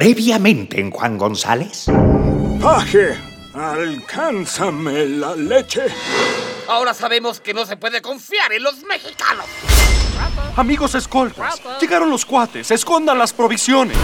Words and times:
Previamente 0.00 0.80
en 0.80 0.90
Juan 0.90 1.18
González. 1.18 1.84
Paje, 2.58 3.18
alcánzame 3.52 5.04
la 5.04 5.36
leche. 5.36 5.82
Ahora 6.66 6.94
sabemos 6.94 7.38
que 7.38 7.52
no 7.52 7.66
se 7.66 7.76
puede 7.76 8.00
confiar 8.00 8.50
en 8.54 8.62
los 8.62 8.82
mexicanos. 8.84 9.44
Amigos 10.56 10.94
escoltas, 10.94 11.60
llegaron 11.82 12.08
los 12.08 12.24
cuates, 12.24 12.70
escondan 12.70 13.18
las 13.18 13.34
provisiones. 13.34 13.98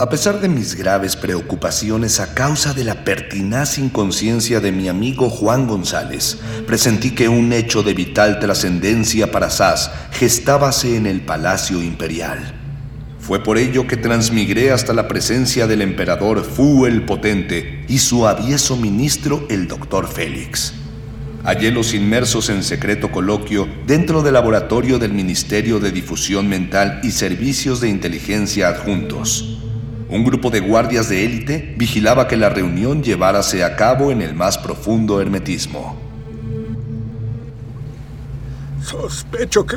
A 0.00 0.08
pesar 0.08 0.40
de 0.40 0.48
mis 0.48 0.76
graves 0.76 1.14
preocupaciones 1.14 2.20
a 2.20 2.32
causa 2.32 2.72
de 2.72 2.84
la 2.84 3.04
pertinaz 3.04 3.76
inconsciencia 3.76 4.58
de 4.58 4.72
mi 4.72 4.88
amigo 4.88 5.28
Juan 5.28 5.66
González, 5.66 6.38
presentí 6.66 7.10
que 7.10 7.28
un 7.28 7.52
hecho 7.52 7.82
de 7.82 7.92
vital 7.92 8.40
trascendencia 8.40 9.30
para 9.30 9.50
SAS 9.50 9.90
gestábase 10.12 10.96
en 10.96 11.04
el 11.04 11.20
Palacio 11.20 11.82
Imperial. 11.82 12.38
Fue 13.18 13.42
por 13.44 13.58
ello 13.58 13.86
que 13.86 13.98
transmigré 13.98 14.72
hasta 14.72 14.94
la 14.94 15.06
presencia 15.06 15.66
del 15.66 15.82
emperador 15.82 16.44
Fu 16.44 16.86
el 16.86 17.04
Potente 17.04 17.84
y 17.86 17.98
su 17.98 18.26
avieso 18.26 18.78
ministro 18.78 19.44
el 19.50 19.68
doctor 19.68 20.08
Félix. 20.08 20.72
Hallé-los 21.44 21.92
inmersos 21.92 22.48
en 22.48 22.62
secreto 22.62 23.12
coloquio 23.12 23.68
dentro 23.86 24.22
del 24.22 24.32
laboratorio 24.32 24.98
del 24.98 25.12
Ministerio 25.12 25.78
de 25.78 25.92
Difusión 25.92 26.48
Mental 26.48 27.00
y 27.02 27.10
Servicios 27.10 27.82
de 27.82 27.90
Inteligencia 27.90 28.68
adjuntos. 28.68 29.58
Un 30.10 30.24
grupo 30.24 30.50
de 30.50 30.58
guardias 30.58 31.08
de 31.08 31.24
élite 31.24 31.74
vigilaba 31.78 32.26
que 32.26 32.36
la 32.36 32.48
reunión 32.48 33.00
llevárase 33.00 33.62
a 33.62 33.76
cabo 33.76 34.10
en 34.10 34.22
el 34.22 34.34
más 34.34 34.58
profundo 34.58 35.20
hermetismo. 35.20 35.96
Sospecho 38.82 39.64
que... 39.64 39.76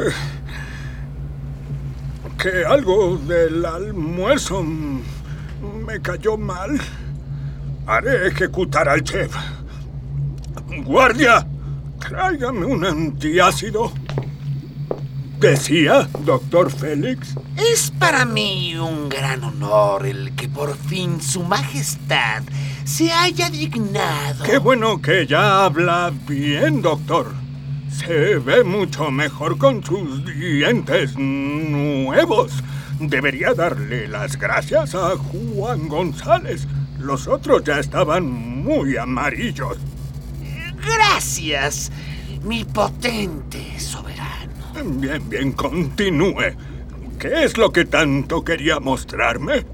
que 2.42 2.66
algo 2.66 3.18
del 3.18 3.64
almuerzo 3.64 4.64
me 4.64 6.02
cayó 6.02 6.36
mal. 6.36 6.82
Haré 7.86 8.28
ejecutar 8.30 8.90
al 8.90 9.04
chef. 9.04 9.36
Guardia, 10.84 11.46
tráigame 12.00 12.66
un 12.66 12.84
antiácido. 12.84 13.92
Decía, 15.44 16.08
doctor 16.24 16.72
Félix. 16.72 17.36
Es 17.58 17.92
para 18.00 18.24
mí 18.24 18.78
un 18.78 19.10
gran 19.10 19.44
honor 19.44 20.06
el 20.06 20.34
que 20.36 20.48
por 20.48 20.74
fin 20.74 21.22
su 21.22 21.44
majestad 21.44 22.44
se 22.86 23.12
haya 23.12 23.50
dignado. 23.50 24.46
Qué 24.46 24.58
bueno 24.58 25.02
que 25.02 25.28
ya 25.28 25.66
habla 25.66 26.14
bien, 26.30 26.82
doctor. 26.82 27.34
Se 27.90 28.38
ve 28.38 28.64
mucho 28.64 29.12
mejor 29.12 29.58
con 29.58 29.84
sus 29.84 30.26
dientes 30.26 31.18
nuevos. 31.18 32.54
Debería 33.02 33.54
darle 33.54 34.08
las 34.08 34.40
gracias 34.40 34.96
a 34.96 35.18
Juan 35.18 35.90
González. 35.90 36.70
Los 37.00 37.28
otros 37.28 37.66
ya 37.66 37.80
estaban 37.80 38.32
muy 38.32 38.96
amarillos. 38.96 39.78
Gracias, 40.82 41.92
mi 42.46 42.64
potente 42.64 43.78
soberano. 43.78 44.33
Bien, 44.82 45.30
bien, 45.30 45.52
continúe. 45.52 46.56
¿Qué 47.20 47.44
es 47.44 47.58
lo 47.58 47.72
que 47.72 47.86
tanto 47.86 48.44
quería 48.44 48.80
mostrarme? 48.80 49.66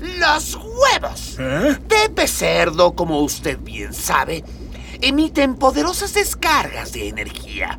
Los 0.00 0.56
huevos. 0.56 1.36
¿Eh? 1.38 1.78
Pepe 1.88 2.28
Cerdo, 2.28 2.94
como 2.94 3.20
usted 3.20 3.58
bien 3.58 3.94
sabe, 3.94 4.44
emiten 5.00 5.56
poderosas 5.56 6.12
descargas 6.14 6.92
de 6.92 7.08
energía, 7.08 7.78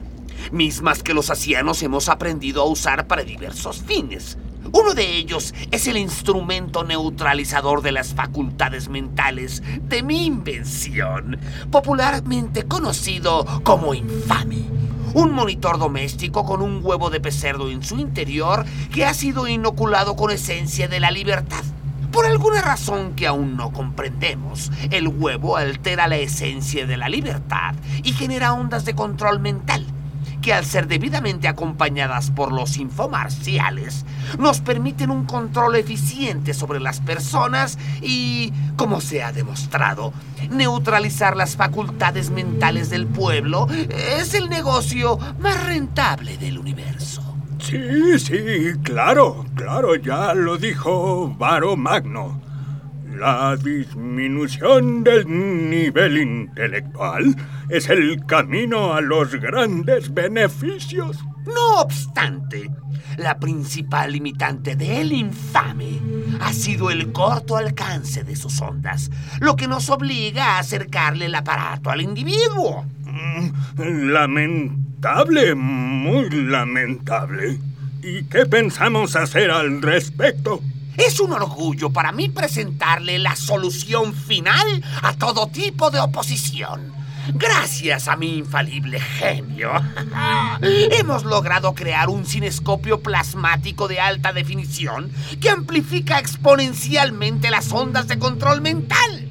mismas 0.52 1.04
que 1.04 1.14
los 1.14 1.30
asianos 1.30 1.84
hemos 1.84 2.10
aprendido 2.10 2.64
a 2.64 2.66
usar 2.66 3.08
para 3.08 3.24
diversos 3.24 3.84
fines. 3.84 4.38
Uno 4.72 4.94
de 4.94 5.16
ellos 5.16 5.54
es 5.72 5.88
el 5.88 5.98
instrumento 5.98 6.84
neutralizador 6.84 7.82
de 7.82 7.94
las 7.94 8.14
facultades 8.14 8.90
mentales 8.90 9.64
de 9.84 10.04
mi 10.04 10.26
invención, 10.26 11.40
popularmente 11.72 12.64
conocido 12.64 13.46
como 13.64 13.94
infame. 13.94 14.77
Un 15.14 15.32
monitor 15.34 15.78
doméstico 15.80 16.46
con 16.46 16.62
un 16.62 16.82
huevo 16.84 17.10
de 17.10 17.20
pecerdo 17.20 17.70
en 17.70 17.84
su 17.84 17.98
interior 17.98 18.66
que 18.94 19.06
ha 19.06 19.14
sido 19.14 19.48
inoculado 19.48 20.16
con 20.16 20.32
esencia 20.32 20.88
de 20.88 21.00
la 21.00 21.12
libertad. 21.12 21.64
Por 22.12 22.26
alguna 22.26 22.62
razón 22.62 23.14
que 23.16 23.28
aún 23.28 23.58
no 23.58 23.72
comprendemos, 23.72 24.72
el 24.92 25.08
huevo 25.08 25.58
altera 25.58 26.08
la 26.08 26.18
esencia 26.18 26.88
de 26.88 26.98
la 26.98 27.10
libertad 27.10 27.76
y 28.04 28.14
genera 28.14 28.54
ondas 28.54 28.86
de 28.86 28.96
control 28.96 29.40
mental 29.40 29.86
que 30.48 30.54
al 30.54 30.64
ser 30.64 30.88
debidamente 30.88 31.50
acompañadas 31.50 32.32
por 32.32 32.54
los 32.54 32.78
infomarciales, 32.78 34.06
nos 34.40 34.62
permiten 34.62 35.12
un 35.12 35.26
control 35.26 35.76
eficiente 35.76 36.54
sobre 36.54 36.80
las 36.80 37.02
personas 37.02 37.78
y, 38.02 38.54
como 38.78 39.02
se 39.02 39.22
ha 39.24 39.34
demostrado, 39.34 40.14
neutralizar 40.50 41.36
las 41.36 41.58
facultades 41.58 42.30
mentales 42.30 42.90
del 42.90 43.08
pueblo 43.08 43.68
es 43.90 44.36
el 44.36 44.48
negocio 44.48 45.20
más 45.38 45.66
rentable 45.66 46.38
del 46.38 46.60
universo. 46.60 47.24
Sí, 47.60 48.18
sí, 48.18 48.72
claro, 48.84 49.46
claro, 49.54 49.96
ya 49.98 50.34
lo 50.34 50.58
dijo 50.58 51.36
Varo 51.38 51.76
Magno. 51.76 52.47
La 53.20 53.56
disminución 53.56 55.04
del 55.04 55.26
nivel 55.28 56.18
intelectual 56.20 57.36
es 57.68 57.90
el 57.90 58.24
camino 58.28 58.94
a 58.94 59.02
los 59.02 59.34
grandes 59.36 60.14
beneficios. 60.14 61.18
No 61.46 61.82
obstante, 61.82 62.70
la 63.18 63.40
principal 63.40 64.12
limitante 64.12 64.76
del 64.76 65.14
infame 65.14 66.00
ha 66.42 66.54
sido 66.54 66.92
el 66.92 67.12
corto 67.12 67.58
alcance 67.58 68.24
de 68.24 68.36
sus 68.36 68.62
ondas, 68.62 69.10
lo 69.40 69.56
que 69.56 69.68
nos 69.68 69.90
obliga 69.90 70.56
a 70.56 70.60
acercarle 70.60 71.26
el 71.26 71.34
aparato 71.34 71.90
al 71.90 72.02
individuo. 72.02 72.86
Mm, 73.04 74.10
Lamentable, 74.12 75.56
muy 75.56 76.30
lamentable. 76.30 77.58
¿Y 78.04 78.26
qué 78.26 78.46
pensamos 78.46 79.16
hacer 79.16 79.50
al 79.50 79.82
respecto? 79.82 80.62
Es 80.98 81.20
un 81.20 81.32
orgullo 81.32 81.92
para 81.92 82.12
mí 82.12 82.28
presentarle 82.28 83.20
la 83.20 83.36
solución 83.36 84.14
final 84.16 84.84
a 85.04 85.14
todo 85.14 85.48
tipo 85.48 85.92
de 85.92 86.00
oposición. 86.00 86.92
Gracias 87.34 88.08
a 88.08 88.16
mi 88.16 88.38
infalible 88.38 89.00
genio, 89.00 89.72
hemos 90.62 91.24
logrado 91.24 91.76
crear 91.76 92.10
un 92.10 92.26
cinescopio 92.26 93.02
plasmático 93.02 93.88
de 93.88 94.00
alta 94.00 94.32
definición 94.32 95.12
que 95.42 95.50
amplifica 95.50 96.20
exponencialmente 96.20 97.52
las 97.52 97.72
ondas 97.72 98.08
de 98.08 98.18
control 98.18 98.62
mental. 98.62 99.30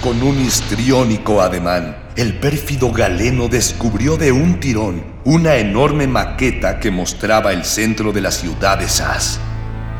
Con 0.00 0.22
un 0.22 0.40
histriónico 0.40 1.42
ademán, 1.42 1.96
el 2.14 2.38
pérfido 2.38 2.92
galeno 2.92 3.48
descubrió 3.48 4.16
de 4.16 4.30
un 4.30 4.60
tirón 4.60 5.04
una 5.24 5.56
enorme 5.56 6.06
maqueta 6.06 6.78
que 6.78 6.92
mostraba 6.92 7.52
el 7.52 7.64
centro 7.64 8.12
de 8.12 8.20
la 8.20 8.30
ciudad 8.30 8.78
de 8.78 8.88
Sas. 8.88 9.40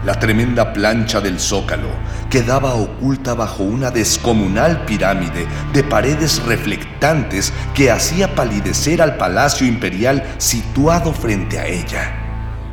La 0.05 0.15
tremenda 0.15 0.73
plancha 0.73 1.21
del 1.21 1.41
zócalo 1.41 1.89
quedaba 2.31 2.75
oculta 2.75 3.35
bajo 3.35 3.65
una 3.65 3.91
descomunal 3.91 4.85
pirámide 4.85 5.47
de 5.73 5.83
paredes 5.83 6.41
reflectantes 6.45 7.53
que 7.75 7.91
hacía 7.91 8.35
palidecer 8.35 9.03
al 9.03 9.17
palacio 9.17 9.67
imperial 9.67 10.23
situado 10.39 11.13
frente 11.13 11.59
a 11.59 11.67
ella. 11.67 12.15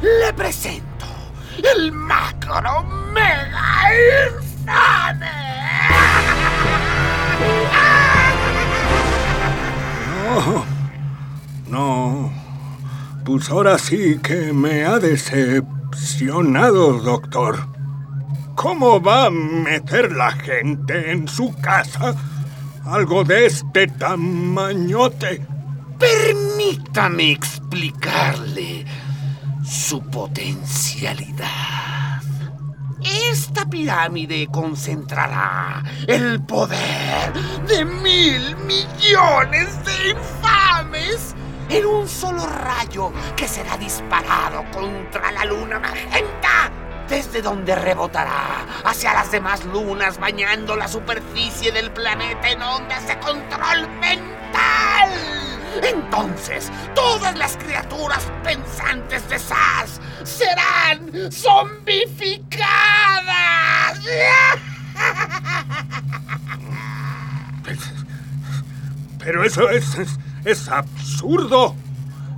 Le 0.02 0.32
presento 0.34 1.06
el 1.74 1.92
macro 1.92 2.84
mega 3.12 3.90
infame. 4.30 5.32
No, 10.30 10.66
no. 11.68 12.34
Pues 13.24 13.50
ahora 13.50 13.80
sí 13.80 14.20
que 14.22 14.54
me 14.54 14.86
ha 14.86 15.00
decepcionado, 15.96 17.00
doctor. 17.00 17.68
¿Cómo 18.56 19.02
va 19.02 19.26
a 19.26 19.30
meter 19.30 20.12
la 20.12 20.32
gente 20.32 21.12
en 21.12 21.28
su 21.28 21.54
casa 21.56 22.16
algo 22.86 23.24
de 23.24 23.46
este 23.46 23.88
tamañote? 23.88 25.46
Permítame 26.00 27.32
explicarle 27.32 28.86
su 29.64 30.02
potencialidad. 30.02 32.22
Esta 33.32 33.70
pirámide 33.70 34.48
concentrará 34.52 35.84
el 36.08 36.42
poder 36.44 37.34
de 37.68 37.86
mil 37.86 38.56
millones 38.58 39.68
de 39.86 40.12
infames 40.12 41.36
en 41.70 41.86
un 41.86 42.08
solo 42.08 42.46
rayo 42.46 43.12
que 43.36 43.48
será 43.48 43.78
disparado 43.78 44.64
contra 44.72 45.32
la 45.32 45.46
luna 45.46 45.80
magenta, 45.80 46.72
desde 47.08 47.42
donde 47.42 47.76
rebotará 47.76 48.66
hacia 48.84 49.14
las 49.14 49.32
demás 49.32 49.64
lunas 49.66 50.20
bañando 50.20 50.76
la 50.76 50.88
superficie 50.88 51.72
del 51.72 51.92
planeta 51.92 52.50
en 52.50 52.62
ondas 52.62 53.08
de 53.08 53.18
control 53.20 53.88
mental. 54.00 55.10
Entonces, 55.84 56.72
todas 56.94 57.38
las 57.38 57.58
criaturas 57.58 58.32
pensantes 58.44 59.28
de 59.30 59.40
SAS 59.40 60.00
serán 60.24 61.32
zombificadas. 61.32 64.00
Pero 69.20 69.44
eso 69.44 69.70
es, 69.70 69.96
es, 69.96 70.20
es 70.46 70.70
absurdo. 70.70 71.76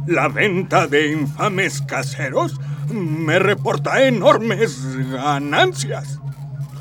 La 0.07 0.29
venta 0.29 0.87
de 0.87 1.11
infames 1.11 1.81
caseros 1.81 2.59
me 2.89 3.39
reporta 3.39 4.03
enormes 4.03 4.79
ganancias. 5.11 6.19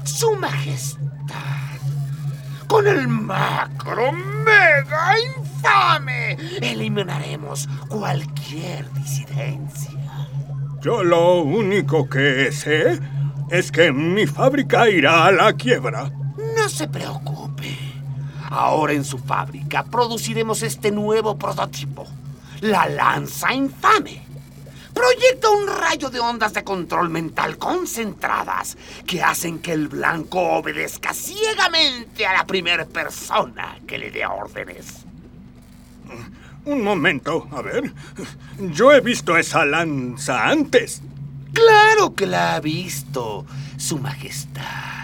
Su 0.05 0.37
Majestad, 0.37 0.95
con 2.69 2.87
el 2.87 3.09
macro 3.09 4.13
mega 4.13 5.17
infame, 5.37 6.37
eliminaremos 6.63 7.69
cualquier 7.89 8.91
disidencia. 8.93 9.91
Yo 10.81 11.03
lo 11.03 11.43
único 11.43 12.09
que 12.09 12.53
sé 12.53 13.01
es 13.51 13.73
que 13.73 13.93
mi 13.93 14.27
fábrica 14.27 14.89
irá 14.89 15.27
a 15.27 15.33
la 15.33 15.53
quiebra. 15.55 16.13
No 16.57 16.69
se 16.69 16.87
preocupe. 16.87 17.36
Ahora 18.51 18.93
en 18.93 19.05
su 19.05 19.19
fábrica 19.19 19.85
produciremos 19.85 20.63
este 20.63 20.91
nuevo 20.91 21.37
prototipo, 21.37 22.07
la 22.61 22.89
lanza 22.89 23.53
infame. 23.53 24.23
Proyecta 24.95 25.51
un 25.51 25.67
rayo 25.67 26.09
de 26.09 26.21
ondas 26.21 26.55
de 26.55 26.65
control 26.65 27.11
mental 27.11 27.59
concentradas 27.59 28.79
que 29.07 29.23
hacen 29.23 29.59
que 29.59 29.73
el 29.73 29.89
blanco 29.89 30.41
obedezca 30.41 31.13
ciegamente 31.13 32.27
a 32.27 32.33
la 32.33 32.47
primera 32.47 32.87
persona 32.87 33.79
que 33.87 33.99
le 33.99 34.11
dé 34.11 34.25
órdenes. 34.25 35.05
Un 36.65 36.83
momento, 36.83 37.47
a 37.53 37.61
ver. 37.61 37.93
Yo 38.59 38.93
he 38.93 39.01
visto 39.01 39.37
esa 39.37 39.65
lanza 39.67 40.49
antes. 40.49 41.03
Claro 41.53 42.15
que 42.15 42.27
la 42.27 42.55
ha 42.55 42.61
visto, 42.61 43.45
Su 43.77 43.99
Majestad. 43.99 44.96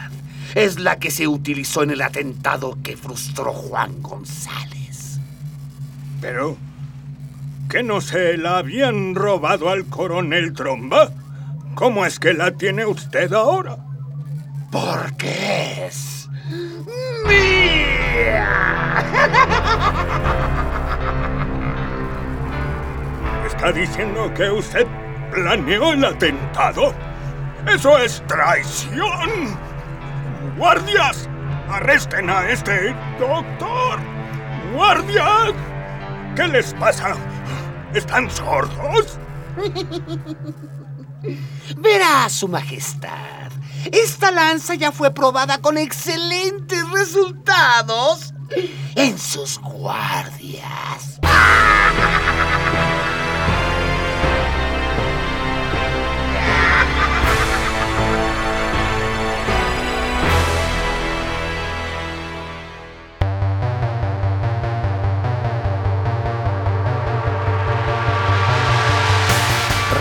Es 0.55 0.79
la 0.79 0.99
que 0.99 1.11
se 1.11 1.27
utilizó 1.27 1.83
en 1.83 1.91
el 1.93 2.03
atentado 2.03 2.77
que 2.83 2.97
frustró 2.97 3.53
Juan 3.53 4.03
González. 4.03 5.19
Pero, 6.21 6.59
¿que 7.71 7.83
no 7.83 8.03
se 8.03 8.37
la 8.37 8.59
habían 8.59 9.15
robado 9.15 9.71
al 9.71 9.87
coronel 9.87 10.53
Tromba? 10.53 11.11
¿Cómo 11.75 12.05
es 12.05 12.19
que 12.19 12.35
la 12.35 12.51
tiene 12.53 12.85
usted 12.85 13.33
ahora? 13.33 13.79
Porque 14.71 15.87
es 15.87 16.29
mía. 17.27 18.47
¿Está 23.47 23.73
diciendo 23.73 24.35
que 24.35 24.51
usted 24.51 24.87
planeó 25.33 25.93
el 25.95 26.05
atentado? 26.05 26.93
¡Eso 27.67 27.97
es 27.99 28.23
traición! 28.27 29.72
¡Guardias! 30.57 31.29
¡Arresten 31.69 32.29
a 32.29 32.49
este 32.51 32.95
doctor! 33.19 33.99
¡Guardias! 34.75 35.53
¿Qué 36.37 36.47
les 36.49 36.75
pasa? 36.75 37.15
¿Están 37.95 38.31
sordos? 38.31 39.19
Verá, 41.77 42.29
Su 42.29 42.49
Majestad. 42.49 43.51
Esta 43.91 44.31
lanza 44.31 44.75
ya 44.75 44.93
fue 44.93 45.13
probada 45.13 45.59
con 45.59 45.79
excelentes 45.79 46.89
resultados 46.91 48.33
en 48.95 49.19
sus 49.19 49.59
guardias. 49.59 51.19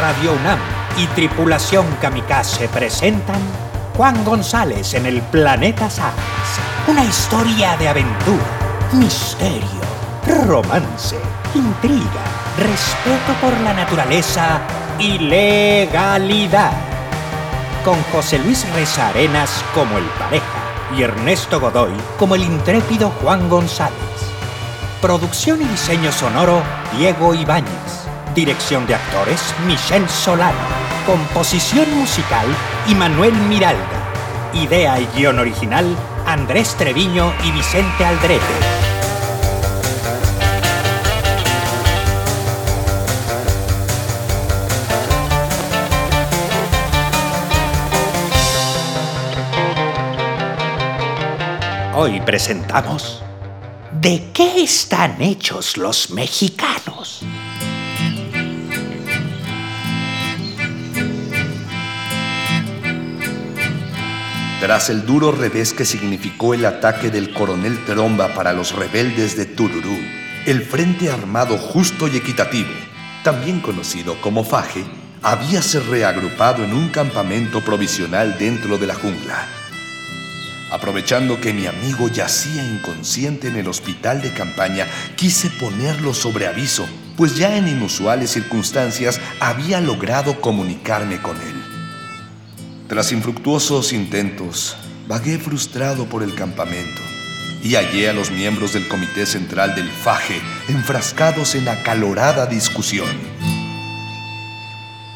Radio 0.02 0.34
UNAM 0.34 0.58
y 0.98 1.06
Tripulación 1.14 1.86
Kamikaze 2.02 2.68
presentan 2.70 3.40
Juan 3.96 4.26
González 4.26 4.96
en 4.96 5.06
el 5.06 5.22
Planeta 5.22 5.92
Sagas. 5.92 6.18
Una 6.88 7.06
historia 7.06 7.78
de 7.78 7.88
aventura, 7.88 8.44
misterio, 8.94 9.62
romance, 10.48 11.18
intriga, 11.54 12.24
respeto 12.58 13.40
por 13.40 13.56
la 13.62 13.76
naturaleza 13.76 14.62
y 14.98 15.20
legalidad. 15.20 16.74
Con 17.86 18.02
José 18.12 18.40
Luis 18.40 18.66
Reza 18.74 19.10
Arenas 19.10 19.64
como 19.76 20.00
el 20.00 20.06
pareja 20.18 20.46
y 20.98 21.04
Ernesto 21.04 21.60
Godoy 21.60 21.94
como 22.18 22.34
el 22.34 22.42
intrépido 22.42 23.12
Juan 23.22 23.48
González. 23.50 23.94
Producción 25.00 25.62
y 25.62 25.66
diseño 25.66 26.12
sonoro 26.12 26.64
Diego 26.98 27.36
Ibáñez. 27.36 28.01
Dirección 28.36 28.88
de 28.88 28.96
actores 28.96 29.54
Michelle 29.68 30.08
Solano. 30.08 30.58
Composición 31.06 31.86
musical 31.98 32.46
Manuel 32.96 33.34
Miralda. 33.34 33.82
Idea 34.54 35.00
y 35.02 35.06
guion 35.16 35.38
original 35.38 35.98
Andrés 36.26 36.76
Treviño 36.78 37.34
y 37.44 37.52
Vicente 37.52 38.06
Aldrete. 38.06 38.42
Hoy 51.96 52.22
presentamos 52.22 53.22
¿De 53.92 54.32
qué 54.34 54.64
están 54.64 55.22
hechos 55.22 55.76
los 55.76 56.12
mexicanos? 56.12 56.91
Tras 64.72 64.90
el 64.90 65.06
duro 65.06 65.34
revés 65.34 65.74
que 65.74 65.84
significó 65.84 66.54
el 66.54 66.64
ataque 66.66 67.10
del 67.12 67.34
coronel 67.34 67.84
Tromba 67.84 68.34
para 68.34 68.54
los 68.54 68.74
rebeldes 68.74 69.36
de 69.36 69.46
Tururú, 69.46 69.98
el 70.46 70.62
Frente 70.62 71.12
Armado 71.12 71.58
Justo 71.58 72.08
y 72.08 72.16
Equitativo, 72.16 72.70
también 73.22 73.60
conocido 73.60 74.22
como 74.22 74.46
FAGE, 74.46 74.86
habíase 75.24 75.82
reagrupado 75.82 76.64
en 76.64 76.74
un 76.74 76.88
campamento 76.88 77.60
provisional 77.60 78.38
dentro 78.40 78.78
de 78.78 78.88
la 78.88 78.96
jungla. 78.96 79.46
Aprovechando 80.72 81.42
que 81.42 81.52
mi 81.52 81.68
amigo 81.68 82.08
yacía 82.08 82.64
inconsciente 82.64 83.50
en 83.50 83.58
el 83.58 83.68
hospital 83.68 84.22
de 84.22 84.32
campaña, 84.32 84.88
quise 85.18 85.50
ponerlo 85.50 86.14
sobre 86.14 86.48
aviso, 86.48 86.88
pues 87.18 87.36
ya 87.36 87.58
en 87.58 87.68
inusuales 87.68 88.32
circunstancias 88.32 89.20
había 89.42 89.82
logrado 89.82 90.40
comunicarme 90.40 91.22
con 91.22 91.36
él. 91.42 91.61
Tras 92.92 93.14
infructuosos 93.14 93.94
intentos, 93.94 94.76
vagué 95.08 95.40
frustrado 95.40 96.08
por 96.08 96.24
el 96.24 96.36
campamento 96.36 97.02
y 97.64 97.76
hallé 97.76 98.10
a 98.10 98.14
los 98.14 98.32
miembros 98.32 98.74
del 98.74 98.86
Comité 98.90 99.26
Central 99.26 99.76
del 99.76 99.90
FAGE 99.90 100.42
enfrascados 100.68 101.56
en 101.56 101.70
acalorada 101.70 102.48
discusión. 102.48 103.08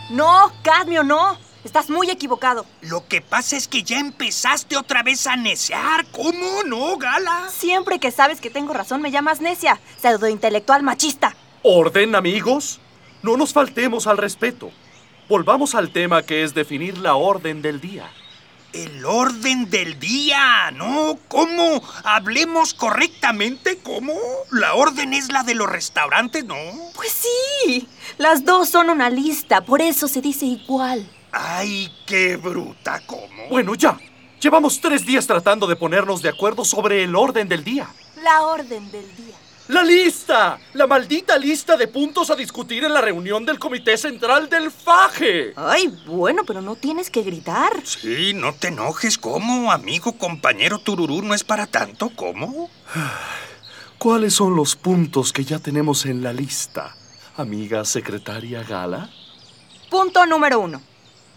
No, 0.10 0.53
Cadmio, 0.63 1.03
no. 1.03 1.38
Estás 1.65 1.89
muy 1.89 2.10
equivocado. 2.10 2.65
Lo 2.79 3.05
que 3.10 3.20
pasa 3.20 3.58
es 3.58 3.67
que 3.67 3.84
ya 3.84 4.00
empezaste 4.00 4.77
otra 4.77 5.03
vez 5.03 5.27
a 5.27 5.36
necear. 5.36 6.05
¿Cómo 6.13 6.63
no, 6.65 6.96
Gala? 6.96 7.50
Siempre 7.50 8.00
que 8.00 8.12
sabes 8.12 8.39
que 8.39 8.50
tengo 8.50 8.74
razón 8.74 9.01
me 9.01 9.12
llamas 9.12 9.41
necia, 9.41 9.82
pseudointelectual 10.01 10.82
machista. 10.82 11.36
¿Orden, 11.62 12.15
amigos? 12.15 12.79
No 13.22 13.36
nos 13.36 13.51
faltemos 13.51 14.08
al 14.08 14.17
respeto. 14.17 14.72
Volvamos 15.27 15.74
al 15.74 15.89
tema 15.89 16.22
que 16.22 16.44
es 16.44 16.53
definir 16.53 17.00
la 17.00 17.15
orden 17.15 17.63
del 17.63 17.82
día. 17.82 18.12
El 18.74 19.05
orden 19.05 19.70
del 19.72 20.00
día, 20.00 20.70
¿no? 20.72 21.17
¿Cómo? 21.27 21.82
Hablemos 22.03 22.75
correctamente, 22.75 23.79
¿cómo? 23.82 24.13
La 24.51 24.75
orden 24.75 25.13
es 25.13 25.32
la 25.32 25.41
de 25.44 25.55
los 25.55 25.67
restaurantes, 25.67 26.46
¿no? 26.46 26.55
Pues 26.94 27.24
sí, 27.65 27.88
las 28.17 28.46
dos 28.46 28.70
son 28.70 28.91
una 28.91 29.10
lista, 29.10 29.62
por 29.62 29.82
eso 29.82 30.08
se 30.08 30.22
dice 30.22 30.46
igual. 30.46 31.10
Ay, 31.32 31.91
qué 32.05 32.36
bruta, 32.36 33.01
¿cómo? 33.08 33.48
Bueno, 33.50 33.74
ya. 33.74 33.98
Llevamos 34.39 34.79
tres 34.79 35.05
días 35.05 35.25
tratando 35.25 35.65
de 35.65 35.75
ponernos 35.75 36.22
de 36.22 36.29
acuerdo 36.29 36.63
sobre 36.63 37.03
el 37.03 37.15
orden 37.15 37.48
del 37.48 37.63
día. 37.63 37.88
La 38.22 38.44
orden 38.44 38.91
del 38.91 39.15
día. 39.15 39.36
¡La 39.67 39.84
lista! 39.84 40.60
¡La 40.74 40.86
maldita 40.86 41.39
lista 41.39 41.75
de 41.75 41.88
puntos 41.88 42.29
a 42.29 42.36
discutir 42.36 42.84
en 42.84 42.93
la 42.93 43.01
reunión 43.01 43.48
del 43.48 43.57
Comité 43.57 43.98
Central 43.98 44.48
del 44.48 44.69
FAGE! 44.69 45.53
Ay, 45.55 45.88
bueno, 46.05 46.43
pero 46.45 46.62
no 46.62 46.75
tienes 46.75 47.10
que 47.10 47.24
gritar. 47.24 47.74
Sí, 47.84 48.34
no 48.36 48.53
te 48.53 48.67
enojes, 48.67 49.17
¿cómo? 49.17 49.72
Amigo, 49.72 50.19
compañero 50.19 50.77
Tururú, 50.77 51.24
¿no 51.24 51.34
es 51.34 51.43
para 51.43 51.65
tanto? 51.65 52.12
¿Cómo? 52.15 52.69
¿Cuáles 53.98 54.36
son 54.36 54.55
los 54.55 54.75
puntos 54.75 55.34
que 55.34 55.43
ya 55.43 55.57
tenemos 55.57 56.05
en 56.05 56.22
la 56.22 56.31
lista, 56.31 56.95
amiga 57.36 57.86
secretaria 57.86 58.62
Gala? 58.62 59.10
Punto 59.89 60.27
número 60.27 60.60
uno. 60.60 60.79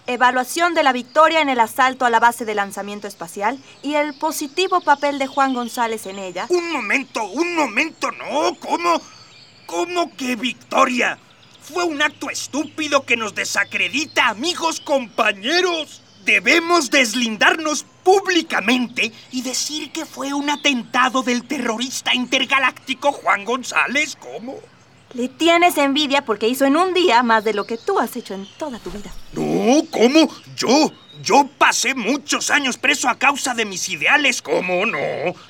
Evaluación 0.09 0.73
de 0.73 0.83
la 0.83 0.95
victoria 0.95 1.43
en 1.43 1.50
el 1.50 1.61
asalto 1.61 2.07
a 2.07 2.11
la 2.11 2.19
base 2.19 2.47
de 2.47 2.55
lanzamiento 2.55 3.07
espacial 3.07 3.62
y 3.83 3.93
el 3.93 4.15
positivo 4.15 4.81
papel 4.81 5.19
de 5.19 5.27
Juan 5.27 5.53
González 5.53 6.07
en 6.07 6.19
ella. 6.19 6.47
Un 6.49 6.73
momento, 6.73 7.25
un 7.25 7.55
momento, 7.55 8.11
no, 8.12 8.55
¿cómo? 8.59 9.03
¿Cómo 9.67 10.17
que 10.17 10.35
victoria? 10.37 11.19
Fue 11.61 11.85
un 11.85 12.00
acto 12.00 12.31
estúpido 12.31 13.05
que 13.05 13.19
nos 13.19 13.35
desacredita, 13.35 14.29
amigos 14.29 14.81
compañeros. 14.81 16.00
Debemos 16.25 16.91
deslindarnos 16.91 17.85
públicamente 18.03 19.12
y 19.31 19.43
decir 19.43 19.93
que 19.93 20.07
fue 20.07 20.33
un 20.33 20.49
atentado 20.49 21.23
del 21.23 21.47
terrorista 21.47 22.15
intergaláctico 22.15 23.12
Juan 23.12 23.45
González. 23.45 24.17
¿Cómo? 24.17 24.55
Le 25.15 25.29
tienes 25.29 25.79
envidia 25.79 26.25
porque 26.25 26.49
hizo 26.49 26.67
en 26.67 26.77
un 26.77 26.93
día 26.93 27.23
más 27.23 27.43
de 27.43 27.55
lo 27.55 27.65
que 27.65 27.79
tú 27.79 27.99
has 27.99 28.15
hecho 28.17 28.35
en 28.35 28.47
toda 28.59 28.79
tu 28.79 28.91
vida. 28.91 29.11
No, 29.33 29.83
¿cómo? 29.91 30.29
Yo, 30.55 30.93
yo 31.23 31.49
pasé 31.57 31.95
muchos 31.95 32.50
años 32.50 32.77
preso 32.77 33.09
a 33.09 33.17
causa 33.17 33.55
de 33.55 33.65
mis 33.65 33.88
ideales. 33.88 34.43
¿Cómo 34.43 34.85
no? 34.85 34.99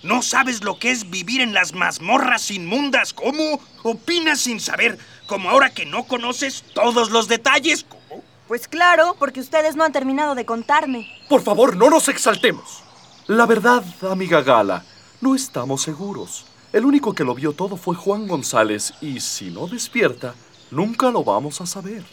¿No 0.04 0.22
sabes 0.22 0.62
lo 0.62 0.78
que 0.78 0.92
es 0.92 1.10
vivir 1.10 1.40
en 1.40 1.54
las 1.54 1.74
mazmorras 1.74 2.52
inmundas? 2.52 3.12
¿Cómo? 3.12 3.60
¿Opinas 3.82 4.40
sin 4.40 4.60
saber? 4.60 4.96
Como 5.26 5.50
ahora 5.50 5.70
que 5.70 5.86
no 5.86 6.04
conoces 6.04 6.62
todos 6.72 7.10
los 7.10 7.26
detalles. 7.26 7.84
¿Cómo? 7.88 8.22
Pues 8.46 8.68
claro, 8.68 9.16
porque 9.18 9.40
ustedes 9.40 9.74
no 9.74 9.84
han 9.84 9.92
terminado 9.92 10.34
de 10.36 10.46
contarme. 10.46 11.10
Por 11.28 11.42
favor, 11.42 11.76
no 11.76 11.90
nos 11.90 12.08
exaltemos. 12.08 12.84
La 13.26 13.44
verdad, 13.44 13.84
amiga 14.08 14.40
Gala, 14.40 14.84
no 15.20 15.34
estamos 15.34 15.82
seguros. 15.82 16.46
El 16.70 16.84
único 16.84 17.14
que 17.14 17.24
lo 17.24 17.34
vio 17.34 17.54
todo 17.54 17.78
fue 17.78 17.96
Juan 17.96 18.28
González 18.28 18.92
y 19.00 19.20
si 19.20 19.50
no 19.50 19.66
despierta, 19.66 20.34
nunca 20.70 21.10
lo 21.10 21.24
vamos 21.24 21.62
a 21.62 21.66
saber. 21.66 22.04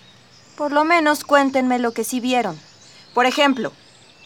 Por 0.55 0.71
lo 0.71 0.85
menos 0.85 1.25
cuéntenme 1.25 1.77
lo 1.77 1.91
que 1.91 2.05
sí 2.05 2.21
vieron. 2.21 2.57
Por 3.13 3.25
ejemplo, 3.25 3.73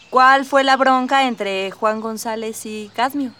¿cuál 0.08 0.44
fue 0.44 0.62
la 0.62 0.76
bronca 0.76 1.26
entre 1.26 1.72
Juan 1.72 2.00
González 2.00 2.64
y 2.64 2.92
Cadmio? 2.94 3.32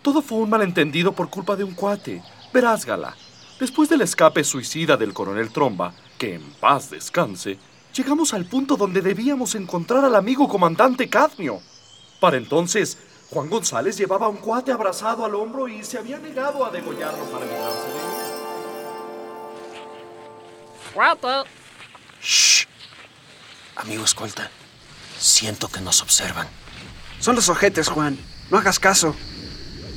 Todo 0.00 0.22
fue 0.22 0.38
un 0.38 0.48
malentendido 0.48 1.12
por 1.12 1.28
culpa 1.28 1.54
de 1.54 1.64
un 1.64 1.74
cuate. 1.74 2.22
Verás, 2.50 2.86
Gala, 2.86 3.14
después 3.60 3.90
del 3.90 4.00
escape 4.00 4.42
suicida 4.42 4.96
del 4.96 5.12
coronel 5.12 5.52
Tromba, 5.52 5.92
que 6.16 6.36
en 6.36 6.42
paz 6.60 6.88
descanse, 6.88 7.58
llegamos 7.94 8.32
al 8.32 8.46
punto 8.46 8.78
donde 8.78 9.02
debíamos 9.02 9.54
encontrar 9.54 10.06
al 10.06 10.16
amigo 10.16 10.48
comandante 10.48 11.10
Cadmio. 11.10 11.60
Para 12.20 12.38
entonces, 12.38 12.96
Juan 13.30 13.48
González 13.48 13.96
llevaba 13.96 14.26
a 14.26 14.28
un 14.28 14.38
cuate 14.38 14.72
abrazado 14.72 15.24
al 15.24 15.36
hombro 15.36 15.68
y 15.68 15.84
se 15.84 15.98
había 15.98 16.18
negado 16.18 16.64
a 16.64 16.70
degollarlo 16.70 17.24
para 17.26 17.44
librarse 17.44 17.86
de 17.86 17.98
él. 17.98 18.40
¡Cuate! 20.92 21.48
¡Shh! 22.20 22.66
Amigo 23.76 24.04
escolta, 24.04 24.50
siento 25.16 25.68
que 25.68 25.80
nos 25.80 26.02
observan. 26.02 26.48
Son 27.20 27.36
los 27.36 27.48
ojetes, 27.48 27.88
Juan. 27.88 28.18
No 28.50 28.58
hagas 28.58 28.80
caso. 28.80 29.14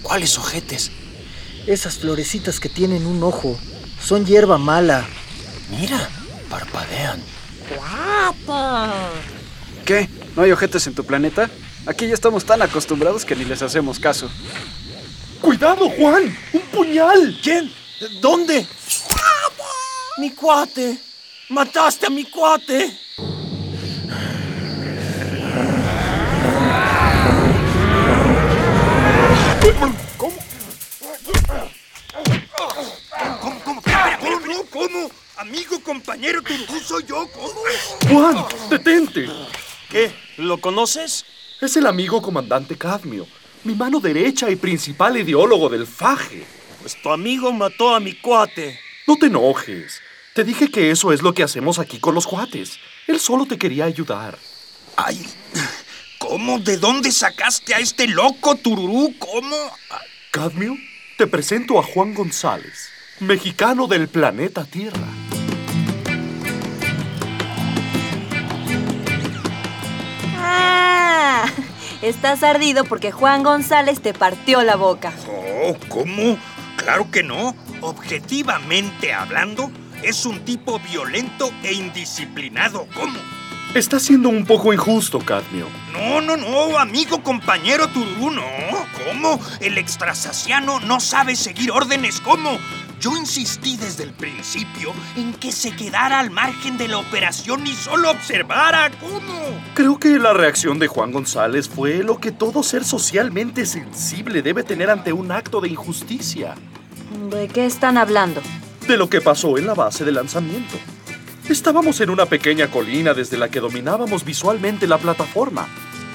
¿Cuáles 0.03 0.37
ojetes? 0.37 0.91
Esas 1.65 1.97
florecitas 1.97 2.59
que 2.59 2.69
tienen 2.69 3.07
un 3.07 3.23
ojo 3.23 3.57
son 3.99 4.27
hierba 4.27 4.59
mala. 4.59 5.05
Mira, 5.71 6.07
parpadean. 6.51 7.19
¿Qué? 9.85 10.07
¿No 10.35 10.43
hay 10.43 10.51
ojetes 10.51 10.85
en 10.85 10.93
tu 10.93 11.03
planeta? 11.03 11.49
Aquí 11.85 12.07
ya 12.07 12.13
estamos 12.13 12.45
tan 12.45 12.61
acostumbrados 12.61 13.25
que 13.25 13.35
ni 13.35 13.43
les 13.43 13.61
hacemos 13.61 13.99
caso. 13.99 14.29
¡Cuidado, 15.41 15.89
Juan! 15.89 16.33
¡Un 16.53 16.61
puñal! 16.61 17.37
¿Quién? 17.43 17.69
¿Dónde? 18.21 18.65
¡Mi 20.17 20.31
cuate! 20.31 20.97
¡Mataste 21.49 22.05
a 22.05 22.09
mi 22.09 22.23
cuate! 22.23 22.97
¿Cómo? 29.61 29.93
¿Cómo? 30.17 30.37
¿Cómo? 31.01 31.33
Espera. 31.33 31.69
¿Cómo? 34.71 35.11
Amigo, 35.35 35.83
compañero, 35.83 36.41
tú 36.41 36.79
soy 36.79 37.03
yo. 37.05 37.27
¿Cómo? 37.33 37.53
Juan, 38.09 38.45
detente. 38.69 39.29
¿Qué? 39.89 40.15
¿Lo 40.37 40.59
conoces? 40.61 41.25
Es 41.63 41.77
el 41.77 41.87
amigo 41.87 42.21
comandante 42.21 42.77
Cadmio, 42.77 43.25
mi 43.63 43.73
mano 43.73 44.01
derecha 44.01 44.49
y 44.49 44.57
principal 44.57 45.15
ideólogo 45.15 45.69
del 45.69 45.87
faje. 45.87 46.43
Pues 46.81 47.01
tu 47.01 47.09
amigo 47.09 47.53
mató 47.53 47.95
a 47.95 48.01
mi 48.01 48.15
cuate. 48.15 48.77
No 49.07 49.15
te 49.15 49.27
enojes. 49.27 50.01
Te 50.33 50.43
dije 50.43 50.69
que 50.69 50.91
eso 50.91 51.13
es 51.13 51.21
lo 51.21 51.33
que 51.33 51.41
hacemos 51.41 51.79
aquí 51.79 51.99
con 51.99 52.15
los 52.15 52.27
cuates. 52.27 52.79
Él 53.07 53.17
solo 53.17 53.45
te 53.45 53.57
quería 53.57 53.85
ayudar. 53.85 54.37
Ay, 54.97 55.25
¿cómo? 56.19 56.59
¿De 56.59 56.75
dónde 56.75 57.13
sacaste 57.13 57.73
a 57.73 57.79
este 57.79 58.07
loco 58.09 58.55
tururú? 58.55 59.15
¿Cómo? 59.17 59.55
Cadmio, 60.31 60.75
te 61.17 61.27
presento 61.27 61.79
a 61.79 61.83
Juan 61.83 62.13
González, 62.13 62.89
mexicano 63.21 63.87
del 63.87 64.09
planeta 64.09 64.65
Tierra. 64.65 65.07
¡Ah! 70.63 71.45
Estás 72.01 72.43
ardido 72.43 72.83
porque 72.85 73.11
Juan 73.11 73.43
González 73.43 74.01
te 74.01 74.13
partió 74.13 74.63
la 74.63 74.75
boca. 74.75 75.13
Oh, 75.27 75.75
¿cómo? 75.89 76.37
Claro 76.77 77.09
que 77.11 77.23
no. 77.23 77.55
Objetivamente 77.81 79.13
hablando, 79.13 79.71
es 80.01 80.25
un 80.25 80.39
tipo 80.41 80.79
violento 80.79 81.51
e 81.63 81.73
indisciplinado. 81.73 82.87
¿Cómo? 82.93 83.17
Está 83.73 83.99
siendo 83.99 84.29
un 84.29 84.45
poco 84.45 84.71
injusto, 84.71 85.17
Cadmio. 85.19 85.67
No, 85.93 86.21
no, 86.21 86.37
no, 86.37 86.77
amigo 86.77 87.23
compañero 87.23 87.87
Tururú, 87.87 88.29
no. 88.29 88.43
¿Cómo? 89.05 89.39
El 89.61 89.79
extrasaciano 89.79 90.79
no 90.81 90.99
sabe 90.99 91.35
seguir 91.35 91.71
órdenes. 91.71 92.19
¿Cómo? 92.19 92.59
Yo 93.03 93.17
insistí 93.17 93.75
desde 93.75 94.05
el 94.05 94.13
principio 94.13 94.93
en 95.17 95.33
que 95.33 95.51
se 95.51 95.75
quedara 95.75 96.21
al 96.21 96.31
margen 96.31 96.77
de 96.77 96.87
la 96.87 96.99
operación 96.99 97.67
y 97.67 97.73
solo 97.73 98.09
observara. 98.09 98.91
¿Cómo? 98.91 99.41
Creo 99.73 99.99
que 99.99 100.17
la 100.17 100.31
reacción 100.31 100.79
de 100.79 100.87
Juan 100.87 101.11
González 101.11 101.67
fue 101.67 102.01
lo 102.01 102.21
que 102.21 102.31
todo 102.31 102.63
ser 102.63 102.85
socialmente 102.85 103.65
sensible 103.65 104.41
debe 104.41 104.63
tener 104.63 104.89
ante 104.89 105.11
un 105.11 105.33
acto 105.33 105.59
de 105.59 105.67
injusticia. 105.67 106.55
¿De 107.29 107.49
qué 107.49 107.65
están 107.65 107.97
hablando? 107.97 108.41
De 108.87 108.95
lo 108.95 109.09
que 109.09 109.19
pasó 109.19 109.57
en 109.57 109.67
la 109.67 109.73
base 109.73 110.05
de 110.05 110.13
lanzamiento. 110.13 110.77
Estábamos 111.49 111.99
en 111.99 112.09
una 112.09 112.25
pequeña 112.25 112.71
colina 112.71 113.13
desde 113.13 113.35
la 113.35 113.49
que 113.49 113.59
dominábamos 113.59 114.23
visualmente 114.23 114.87
la 114.87 114.97
plataforma. 114.97 115.67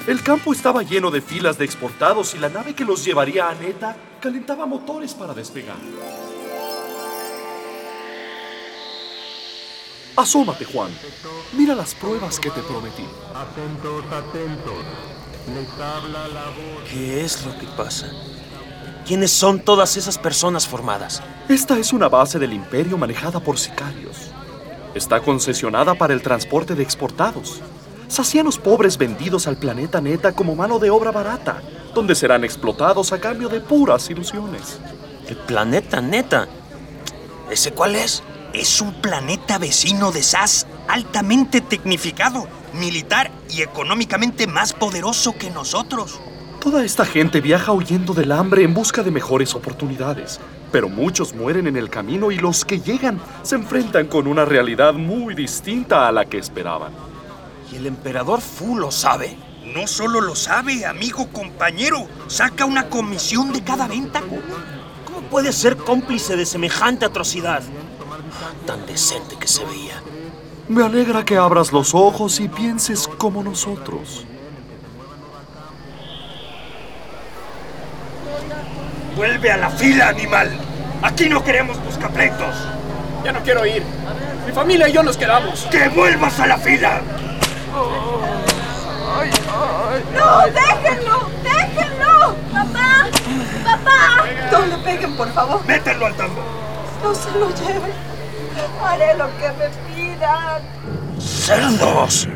El 0.07 0.23
campo 0.23 0.55
estaba 0.55 0.83
lleno 0.83 1.11
de 1.11 1.21
filas 1.21 1.59
de 1.59 1.67
exportados 1.67 2.35
y 2.35 2.39
la 2.39 2.49
nave 2.49 2.75
que 2.75 2.87
los 2.87 3.05
llevaría 3.05 3.51
a 3.51 3.55
Neta 3.55 3.95
calentaba 4.23 4.65
motores 4.65 5.13
para 5.13 5.35
despegar. 5.35 5.77
Asómate, 10.19 10.65
Juan. 10.65 10.91
Mira 11.57 11.77
las 11.77 11.95
pruebas 11.95 12.41
que 12.41 12.51
te 12.51 12.61
prometí. 12.63 13.05
Atentos, 13.37 14.05
atentos. 14.13 14.75
Les 15.55 15.71
habla 15.81 16.27
la 16.27 16.47
voz. 16.47 16.89
¿Qué 16.93 17.25
es 17.25 17.47
lo 17.47 17.57
que 17.57 17.69
pasa? 17.77 18.09
¿Quiénes 19.07 19.31
son 19.31 19.61
todas 19.61 19.97
esas 19.97 20.19
personas 20.19 20.67
formadas? 20.67 21.23
Esta 21.49 21.79
es 21.79 21.93
una 21.93 22.09
base 22.09 22.41
del 22.41 22.53
imperio 22.53 22.99
manejada 22.99 23.39
por 23.39 23.61
sicarios. 23.61 24.33
Está 24.93 25.21
concesionada 25.21 25.95
para 25.95 26.15
el 26.15 26.21
transporte 26.21 26.75
de 26.75 26.83
exportados. 26.83 27.61
Sacianos 28.09 28.59
pobres 28.59 28.99
vendidos 28.99 29.47
al 29.47 29.57
planeta 29.57 30.01
Neta 30.01 30.33
como 30.33 30.57
mano 30.57 30.81
de 30.81 30.91
obra 30.91 31.13
barata, 31.13 31.63
donde 31.95 32.17
serán 32.17 32.43
explotados 32.43 33.13
a 33.13 33.21
cambio 33.21 33.49
de 33.49 33.61
puras 33.61 34.11
ilusiones. 34.11 34.81
¿El 35.29 35.37
planeta 35.37 36.01
Neta? 36.01 36.49
¿Ese 37.49 37.71
cuál 37.71 37.95
es? 37.95 38.25
Es 38.55 38.81
un 38.81 38.95
planeta 38.95 39.59
vecino 39.59 40.11
de 40.11 40.23
SAS 40.23 40.67
altamente 40.89 41.61
tecnificado, 41.61 42.49
militar 42.73 43.31
y 43.51 43.61
económicamente 43.61 44.47
más 44.47 44.73
poderoso 44.73 45.35
que 45.39 45.51
nosotros. 45.51 46.19
Toda 46.59 46.83
esta 46.83 47.05
gente 47.05 47.43
viaja 47.43 47.73
huyendo 47.73 48.15
del 48.15 48.33
hambre 48.33 48.65
en 48.65 48.73
busca 48.73 49.03
de 49.03 49.11
mejores 49.11 49.55
oportunidades, 49.55 50.41
pero 50.73 50.89
muchos 50.89 51.35
mueren 51.35 51.67
en 51.67 51.77
el 51.77 51.91
camino 51.91 52.31
y 52.31 52.39
los 52.39 52.65
que 52.65 52.81
llegan 52.81 53.21
se 53.43 53.55
enfrentan 53.55 54.07
con 54.07 54.27
una 54.27 54.47
realidad 54.47 54.95
muy 54.95 55.35
distinta 55.35 56.09
a 56.09 56.13
la 56.13 56.25
que 56.25 56.39
esperaban. 56.39 56.93
Y 57.71 57.77
el 57.77 57.87
emperador 57.87 58.41
Fu 58.41 58.77
lo 58.77 58.91
sabe. 58.91 59.37
No 59.75 59.87
solo 59.87 60.23
lo 60.23 60.35
sabe, 60.35 60.87
amigo 60.87 61.29
compañero, 61.29 62.09
saca 62.29 62.65
una 62.65 62.89
comisión 62.89 63.53
de 63.53 63.63
cada 63.63 63.87
venta. 63.87 64.23
¿Cómo 65.05 65.21
puede 65.29 65.53
ser 65.53 65.77
cómplice 65.77 66.37
de 66.37 66.47
semejante 66.47 67.05
atrocidad? 67.05 67.63
Tan 68.67 68.87
decente 68.87 69.37
que 69.37 69.49
se 69.49 69.65
veía. 69.65 70.03
Me 70.69 70.85
alegra 70.85 71.25
que 71.25 71.37
abras 71.37 71.73
los 71.73 71.95
ojos 71.95 72.41
y 72.41 72.49
pienses 72.49 73.09
como 73.09 73.43
nosotros. 73.43 74.27
Vuelve 79.17 79.51
a 79.51 79.57
la 79.57 79.71
fila, 79.71 80.09
animal. 80.09 80.51
Aquí 81.03 81.29
no 81.29 81.43
queremos 81.43 81.83
buscapleitos. 81.83 82.55
Ya 83.25 83.33
no 83.33 83.43
quiero 83.43 83.65
ir. 83.67 83.83
Mi 84.47 84.53
familia 84.53 84.89
y 84.89 84.93
yo 84.93 85.03
nos 85.03 85.17
quedamos. 85.17 85.67
¡Que 85.71 85.89
vuelvas 85.89 86.39
a 86.39 86.47
la 86.47 86.59
fila! 86.59 87.01
¡No, 90.15 90.41
déjenlo! 90.47 91.29
¡Déjenlo! 91.43 92.37
¡Papá! 92.53 93.07
¡Papá! 93.65 94.25
No 94.53 94.67
le 94.67 94.79
peguen, 94.79 95.17
por 95.17 95.33
favor. 95.33 95.67
¡Mételo 95.67 96.07
al 96.07 96.15
tambo! 96.15 96.43
No 97.03 97.15
se 97.15 97.31
lo 97.33 97.49
lleven. 97.51 98.18
Haré 98.83 99.15
lo 99.17 99.27
que 99.39 99.53
me 99.53 99.69
pidan. 99.95 100.63
¡Cerdos! 101.19 102.29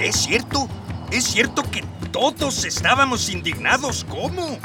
¿Es 0.00 0.16
cierto? 0.16 0.68
¿Es 1.10 1.24
cierto 1.24 1.62
que 1.70 1.82
todos 2.12 2.64
estábamos 2.64 3.28
indignados? 3.28 4.06
¿Cómo? 4.08 4.58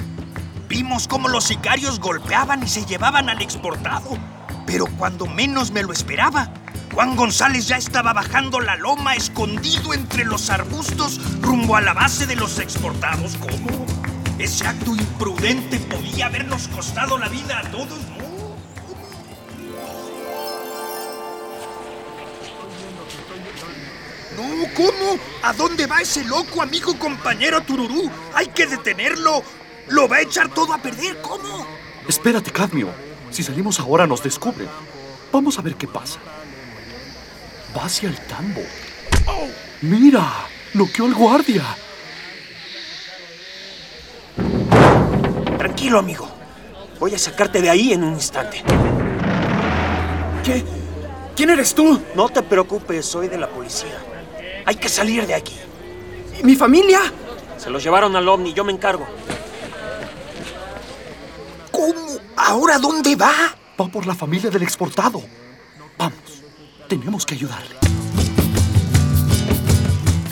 Vimos 0.68 1.08
cómo 1.08 1.28
los 1.28 1.46
sicarios 1.46 2.00
golpeaban 2.00 2.64
y 2.64 2.68
se 2.68 2.86
llevaban 2.86 3.30
al 3.30 3.42
exportado. 3.42 4.18
Pero 4.66 4.86
cuando 4.98 5.26
menos 5.26 5.72
me 5.72 5.84
lo 5.84 5.92
esperaba, 5.92 6.54
Juan 6.94 7.16
González 7.16 7.68
ya 7.68 7.78
estaba 7.78 8.14
bajando 8.14 8.60
la 8.60 8.76
loma 8.76 9.16
escondido 9.16 9.94
entre 9.94 10.24
los 10.26 10.50
arbustos 10.50 11.20
rumbo 11.42 11.76
a 11.76 11.82
la 11.82 11.94
base 11.94 12.26
de 12.26 12.36
los 12.36 12.60
exportados. 12.60 13.36
¿Cómo? 13.38 14.03
Ese 14.40 14.66
acto 14.66 14.96
imprudente 14.96 15.80
podía 15.80 16.26
habernos 16.26 16.68
costado 16.68 17.18
la 17.18 17.30
vida 17.30 17.60
a 17.60 17.72
todos, 17.72 18.00
¿no? 18.10 18.24
No, 24.36 24.74
¿cómo? 24.76 25.20
¿A 25.44 25.54
dónde 25.54 25.86
va 25.86 26.02
ese 26.02 26.24
loco 26.26 26.62
amigo 26.62 26.98
compañero 26.98 27.62
Tururú? 27.62 28.10
Hay 28.34 28.48
que 28.48 28.66
detenerlo. 28.66 29.44
Lo 29.90 30.08
va 30.08 30.18
a 30.18 30.22
echar 30.22 30.50
todo 30.50 30.74
a 30.74 30.80
perder, 30.80 31.22
¿cómo? 31.22 31.68
Espérate, 32.08 32.52
Cadmio. 32.52 32.90
Si 33.30 33.44
salimos 33.44 33.80
ahora 33.80 34.08
nos 34.08 34.24
descubren. 34.24 34.70
Vamos 35.32 35.60
a 35.60 35.62
ver 35.62 35.76
qué 35.76 35.88
pasa. 35.88 36.20
Va 37.78 37.86
hacia 37.86 38.10
el 38.10 38.18
tambo. 38.28 38.62
¡Mira! 39.82 40.48
¡Noqueó 40.74 41.06
al 41.06 41.14
guardia! 41.14 41.64
Tranquilo, 45.84 46.00
amigo. 46.00 46.30
Voy 46.98 47.14
a 47.14 47.20
sacarte 47.20 47.62
de 47.62 47.70
ahí 47.70 47.92
en 47.92 48.06
un 48.06 48.14
instante. 48.14 48.64
¿Qué? 50.42 50.64
¿Quién 51.36 51.50
eres 51.50 51.76
tú? 51.76 52.02
No 52.16 52.30
te 52.30 52.42
preocupes, 52.42 53.06
soy 53.06 53.28
de 53.28 53.38
la 53.38 53.50
policía. 53.50 53.98
Hay 54.66 54.76
que 54.76 54.88
salir 54.88 55.28
de 55.28 55.34
aquí. 55.36 55.60
¿Y 56.40 56.44
mi 56.46 56.56
familia? 56.56 57.02
Se 57.58 57.70
los 57.70 57.84
llevaron 57.84 58.16
al 58.16 58.30
ovni, 58.30 58.54
yo 58.54 58.64
me 58.64 58.72
encargo. 58.72 59.06
¿Cómo? 61.70 62.18
¿Ahora 62.38 62.80
dónde 62.80 63.18
va? 63.18 63.34
Va 63.78 63.88
por 63.90 64.06
la 64.06 64.16
familia 64.16 64.50
del 64.50 64.64
exportado. 64.64 65.22
Vamos, 65.98 66.44
tenemos 66.88 67.26
que 67.26 67.34
ayudarle. 67.34 67.76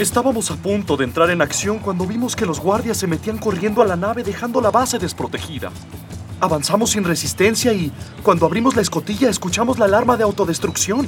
Estábamos 0.01 0.49
a 0.49 0.55
punto 0.55 0.97
de 0.97 1.03
entrar 1.03 1.29
en 1.29 1.43
acción 1.43 1.77
cuando 1.77 2.07
vimos 2.07 2.35
que 2.35 2.47
los 2.47 2.59
guardias 2.59 2.97
se 2.97 3.05
metían 3.05 3.37
corriendo 3.37 3.83
a 3.83 3.85
la 3.85 3.95
nave 3.95 4.23
dejando 4.23 4.59
la 4.59 4.71
base 4.71 4.97
desprotegida. 4.97 5.71
Avanzamos 6.39 6.89
sin 6.89 7.03
resistencia 7.03 7.71
y 7.71 7.91
cuando 8.23 8.47
abrimos 8.47 8.75
la 8.75 8.81
escotilla 8.81 9.29
escuchamos 9.29 9.77
la 9.77 9.85
alarma 9.85 10.17
de 10.17 10.23
autodestrucción. 10.23 11.07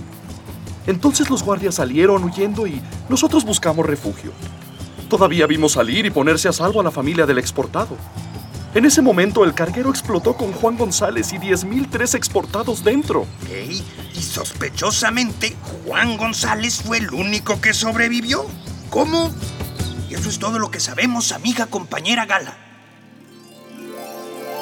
Entonces 0.86 1.32
los 1.32 1.42
guardias 1.42 1.74
salieron 1.74 2.24
huyendo 2.24 2.68
y 2.68 2.80
nosotros 3.10 3.46
buscamos 3.46 3.84
refugio. 3.84 4.32
Todavía 5.10 5.48
vimos 5.48 5.72
salir 5.72 6.06
y 6.06 6.12
ponerse 6.12 6.48
a 6.48 6.54
salvo 6.54 6.80
a 6.80 6.84
la 6.84 6.92
familia 6.92 7.26
del 7.26 7.40
exportado. 7.40 7.98
En 8.76 8.86
ese 8.86 9.02
momento 9.02 9.44
el 9.44 9.56
carguero 9.56 9.90
explotó 9.90 10.36
con 10.36 10.52
Juan 10.52 10.78
González 10.78 11.34
y 11.34 11.40
10.003 11.40 12.14
exportados 12.14 12.84
dentro. 12.84 13.26
Y 14.14 14.22
sospechosamente 14.22 15.56
Juan 15.84 16.16
González 16.16 16.84
fue 16.84 17.00
el 17.00 17.12
único 17.12 17.60
que 17.60 17.74
sobrevivió. 17.74 18.46
¿Cómo? 18.94 19.32
Y 20.08 20.14
eso 20.14 20.30
es 20.30 20.38
todo 20.38 20.60
lo 20.60 20.70
que 20.70 20.80
sabemos, 20.80 21.32
amiga 21.32 21.66
compañera 21.66 22.28
Gala. 22.28 22.56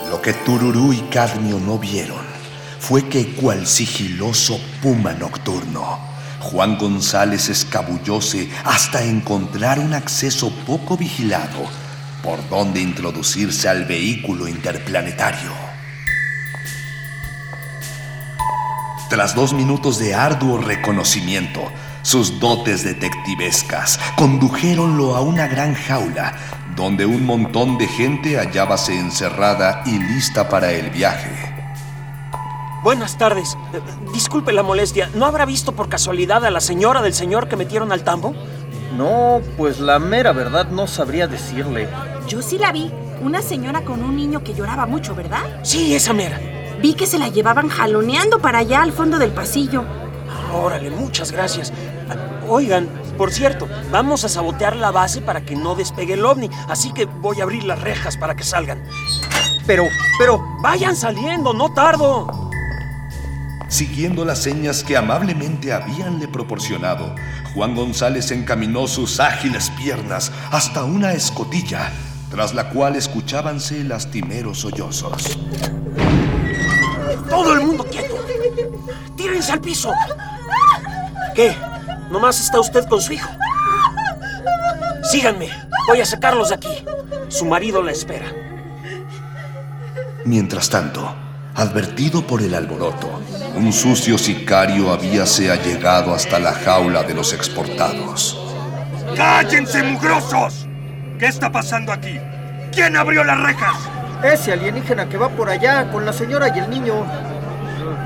Lo 0.10 0.22
que 0.22 0.32
Tururú 0.32 0.94
y 0.94 1.02
Cadmio 1.10 1.60
no 1.60 1.78
vieron 1.78 2.24
fue 2.80 3.10
que, 3.10 3.36
cual 3.36 3.68
sigiloso 3.68 4.58
puma 4.82 5.12
nocturno, 5.12 6.00
Juan 6.40 6.78
González 6.78 7.50
escabullóse 7.50 8.50
hasta 8.64 9.04
encontrar 9.04 9.80
un 9.80 9.94
acceso 9.94 10.50
poco 10.66 10.96
vigilado 10.96 11.68
por 12.24 12.48
donde 12.48 12.80
introducirse 12.80 13.68
al 13.68 13.84
vehículo 13.84 14.48
interplanetario. 14.48 15.52
Tras 19.10 19.36
dos 19.36 19.52
minutos 19.52 20.00
de 20.00 20.16
arduo 20.16 20.58
reconocimiento, 20.58 21.70
sus 22.02 22.40
dotes 22.40 22.84
detectivescas 22.84 24.00
condujeronlo 24.16 25.16
a 25.16 25.22
una 25.22 25.48
gran 25.48 25.76
jaula 25.76 26.34
donde 26.76 27.06
un 27.06 27.26
montón 27.26 27.78
de 27.78 27.88
gente 27.88 28.38
hallábase 28.38 28.98
encerrada 28.98 29.84
y 29.86 30.00
lista 30.00 30.50
para 30.50 30.72
el 30.72 30.90
viaje. 30.90 31.30
Buenas 32.84 33.18
tardes. 33.18 33.58
Eh, 33.74 33.82
Disculpe 34.14 34.52
la 34.54 34.64
molestia. 34.64 35.10
¿No 35.14 35.26
habrá 35.26 35.46
visto 35.46 35.74
por 35.74 35.90
casualidad 35.90 36.44
a 36.46 36.50
la 36.50 36.62
señora 36.62 37.02
del 37.02 37.14
señor 37.14 37.48
que 37.48 37.56
metieron 37.56 37.92
al 37.92 38.04
tambo? 38.04 38.34
No, 38.98 39.42
pues 39.58 39.80
la 39.80 40.00
mera 40.00 40.32
verdad 40.32 40.70
no 40.72 40.88
sabría 40.88 41.28
decirle. 41.28 41.88
Yo 42.28 42.42
sí 42.42 42.58
la 42.58 42.72
vi. 42.72 42.92
Una 43.22 43.42
señora 43.44 43.82
con 43.86 44.04
un 44.04 44.16
niño 44.16 44.44
que 44.44 44.56
lloraba 44.56 44.88
mucho, 44.88 45.14
¿verdad? 45.14 45.60
Sí, 45.62 45.94
esa 45.94 46.14
mera. 46.14 46.40
Vi 46.82 46.96
que 46.96 47.06
se 47.06 47.20
la 47.20 47.28
llevaban 47.28 47.70
jaloneando 47.70 48.40
para 48.40 48.60
allá 48.60 48.82
al 48.82 48.92
fondo 48.92 49.20
del 49.20 49.32
pasillo. 49.32 49.84
Órale, 50.54 50.90
muchas 50.90 51.32
gracias. 51.32 51.72
Oigan, 52.48 52.90
por 53.18 53.32
cierto, 53.32 53.68
vamos 53.92 54.24
a 54.24 54.30
sabotear 54.30 54.76
la 54.76 54.92
base 54.92 55.22
para 55.22 55.46
que 55.46 55.56
no 55.56 55.76
despegue 55.76 56.14
el 56.14 56.26
ovni, 56.26 56.50
así 56.68 56.92
que 56.92 57.06
voy 57.06 57.40
a 57.40 57.44
abrir 57.44 57.64
las 57.64 57.82
rejas 57.82 58.18
para 58.18 58.36
que 58.36 58.44
salgan. 58.44 58.84
Pero, 59.66 59.86
pero... 60.18 60.44
Vayan 60.62 60.96
saliendo, 60.96 61.54
no 61.54 61.74
tardo. 61.74 62.52
Siguiendo 63.68 64.26
las 64.26 64.44
señas 64.44 64.84
que 64.84 64.98
amablemente 64.98 65.72
habíanle 65.72 66.28
proporcionado, 66.28 67.16
Juan 67.56 67.74
González 67.74 68.30
encaminó 68.32 68.86
sus 68.86 69.20
ágiles 69.20 69.72
piernas 69.72 70.32
hasta 70.52 70.84
una 70.84 71.14
escotilla, 71.14 71.92
tras 72.30 72.54
la 72.54 72.70
cual 72.70 72.96
escuchábanse 72.96 73.84
lastimeros 73.84 74.60
sollozos. 74.60 75.40
Todo 77.30 77.54
el 77.54 77.62
mundo 77.62 77.86
quieto. 77.86 78.16
Tírense 79.16 79.54
al 79.54 79.62
piso. 79.62 79.92
¿Qué? 81.36 81.56
¿Nomás 82.10 82.40
está 82.42 82.60
usted 82.60 82.86
con 82.88 83.02
su 83.02 83.14
hijo? 83.14 83.30
Síganme. 85.04 85.50
Voy 85.88 86.02
a 86.02 86.06
sacarlos 86.06 86.50
de 86.50 86.56
aquí. 86.56 86.86
Su 87.30 87.46
marido 87.46 87.82
la 87.82 87.92
espera. 87.92 88.26
Mientras 90.26 90.70
tanto, 90.70 91.16
advertido 91.56 92.28
por 92.28 92.42
el 92.42 92.54
alboroto, 92.54 93.22
un 93.56 93.74
sucio 93.74 94.18
sicario 94.18 94.92
habíase 94.92 95.52
allegado 95.52 96.14
hasta 96.14 96.40
la 96.40 96.54
jaula 96.54 97.04
de 97.04 97.14
los 97.14 97.34
exportados. 97.34 98.38
¡Cállense, 99.16 99.84
mugrosos! 99.84 100.68
¿Qué 101.18 101.28
está 101.28 101.52
pasando 101.52 101.92
aquí? 101.92 102.20
¿Quién 102.72 102.96
abrió 102.96 103.24
las 103.24 103.40
rejas? 103.40 103.76
Ese 104.24 104.54
alienígena 104.54 105.10
que 105.10 105.18
va 105.18 105.30
por 105.30 105.50
allá 105.50 105.90
con 105.92 106.06
la 106.06 106.14
señora 106.14 106.56
y 106.56 106.60
el 106.60 106.70
niño. 106.70 107.06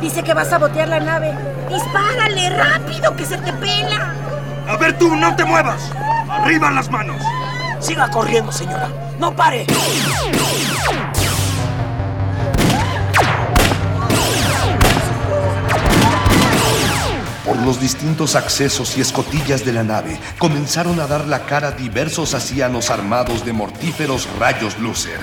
Dice 0.01 0.23
que 0.23 0.33
va 0.33 0.41
a 0.41 0.45
sabotear 0.45 0.87
la 0.87 0.99
nave. 0.99 1.33
¡Dispárale 1.69 2.49
rápido 2.49 3.15
que 3.15 3.25
se 3.25 3.37
te 3.37 3.51
pela! 3.53 4.13
A 4.67 4.77
ver 4.77 4.97
tú, 4.97 5.15
no 5.15 5.35
te 5.35 5.45
muevas. 5.45 5.91
Arriba 6.29 6.71
las 6.71 6.89
manos. 6.89 7.21
Siga 7.79 8.09
corriendo, 8.09 8.51
señora. 8.51 8.89
No 9.19 9.35
pare. 9.35 9.65
Por 17.45 17.57
los 17.57 17.79
distintos 17.79 18.35
accesos 18.35 18.97
y 18.97 19.01
escotillas 19.01 19.63
de 19.63 19.73
la 19.73 19.83
nave 19.83 20.19
comenzaron 20.39 20.99
a 20.99 21.05
dar 21.05 21.27
la 21.27 21.45
cara 21.45 21.71
diversos 21.71 22.33
asianos 22.33 22.89
armados 22.89 23.45
de 23.45 23.53
mortíferos 23.53 24.27
rayos 24.39 24.79
lúcer. 24.79 25.19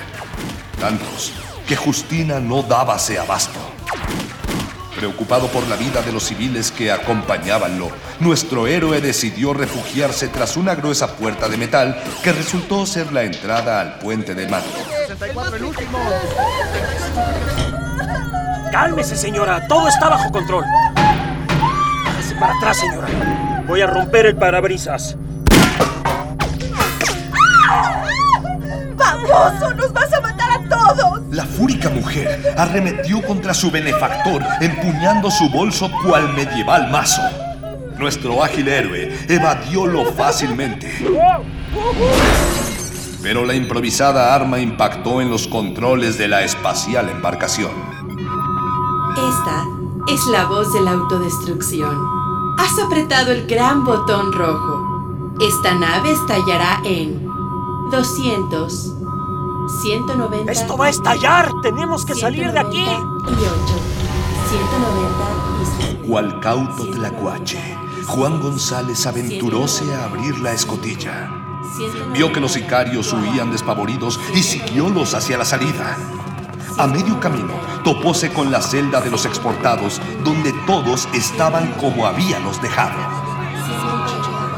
Tantos 0.81 1.33
que 1.67 1.75
Justina 1.75 2.39
no 2.39 2.63
dábase 2.63 3.19
abasto. 3.19 3.59
Preocupado 5.03 5.49
por 5.49 5.67
la 5.67 5.75
vida 5.75 6.01
de 6.01 6.13
los 6.13 6.23
civiles 6.23 6.71
que 6.71 6.93
acompañábanlo, 6.93 7.91
nuestro 8.21 8.69
héroe 8.69 9.01
decidió 9.01 9.53
refugiarse 9.53 10.29
tras 10.29 10.57
una 10.57 10.77
gruesa 10.77 11.17
puerta 11.17 11.49
de 11.49 11.57
metal 11.57 12.01
que 12.23 12.31
resultó 12.31 12.87
ser 12.87 13.13
la 13.13 13.25
entrada 13.25 13.81
al 13.81 13.99
puente 13.99 14.37
de 14.37 14.47
mando. 14.47 14.69
Cálmese, 18.71 19.17
señora. 19.17 19.67
Todo 19.67 19.89
está 19.89 20.09
bajo 20.09 20.31
control. 20.31 20.65
Hágase 22.07 22.37
para 22.37 22.57
atrás, 22.57 22.77
señora. 22.77 23.09
Voy 23.67 23.81
a 23.81 23.89
romper 23.89 24.27
el 24.27 24.37
parabrisas. 24.37 25.17
¡Vamos! 28.95 29.75
¡Nos 29.75 29.92
la 31.33 31.47
fúrica 31.47 31.89
mujer 31.89 32.55
arremetió 32.59 33.23
contra 33.23 33.55
su 33.55 33.71
benefactor, 33.71 34.43
empuñando 34.61 35.31
su 35.31 35.49
bolso 35.49 35.91
cual 36.05 36.31
medieval 36.35 36.91
mazo. 36.91 37.23
Nuestro 37.99 38.45
ágil 38.45 38.69
héroe 38.69 39.17
evadiólo 39.31 40.13
fácilmente. 40.13 40.93
Pero 43.23 43.47
la 43.47 43.55
improvisada 43.55 44.35
arma 44.35 44.59
impactó 44.61 45.23
en 45.23 45.31
los 45.31 45.49
controles 45.49 46.19
de 46.19 46.29
la 46.29 46.43
espacial 46.43 47.09
embarcación. 47.09 47.73
Esta 49.13 49.65
es 50.13 50.21
la 50.33 50.45
voz 50.45 50.71
de 50.75 50.83
la 50.83 50.91
autodestrucción. 50.91 51.97
Has 52.59 52.79
apretado 52.79 53.33
el 53.33 53.47
gran 53.47 53.87
botón 53.87 54.35
rojo. 54.35 55.35
Esta 55.41 55.75
nave 55.77 56.13
estallará 56.13 56.83
en 56.85 57.27
200, 57.91 59.02
190. 59.81 60.53
¡Esto 60.53 60.77
va 60.77 60.87
a 60.87 60.91
estallar! 60.91 61.51
¡Tenemos 61.63 62.05
que 62.05 62.15
salir 62.15 62.53
de 62.53 62.59
aquí! 62.59 62.85
198, 62.85 63.75
190 64.51 66.03
y 66.03 66.07
Cual 66.07 66.41
cauto 66.41 66.87
tlacuache, 66.87 67.77
Juan 68.07 68.41
González 68.41 69.07
aventuróse 69.07 69.95
a 69.95 70.05
abrir 70.05 70.39
la 70.41 70.53
escotilla. 70.53 71.31
Vio 72.13 72.33
que 72.33 72.41
los 72.41 72.53
sicarios 72.53 73.13
huían 73.13 73.51
despavoridos 73.51 74.21
y 74.35 74.43
siguiólos 74.43 75.15
hacia 75.15 75.39
la 75.39 75.45
salida. 75.45 75.97
A 76.79 76.87
medio 76.87 77.19
camino, 77.21 77.55
topóse 77.85 78.33
con 78.33 78.51
la 78.51 78.61
celda 78.61 79.01
de 79.01 79.11
los 79.11 79.25
exportados, 79.25 80.01
donde 80.25 80.53
todos 80.67 81.09
estaban 81.13 81.73
como 81.75 82.07
habíamos 82.07 82.61
dejado. 82.61 82.99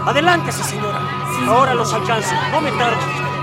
Adelántese, 0.06 0.64
señora. 0.64 1.00
Ahora 1.46 1.74
los 1.74 1.92
alcanzo. 1.92 2.34
No 2.50 2.60
me 2.60 2.70
tarde. 2.72 3.33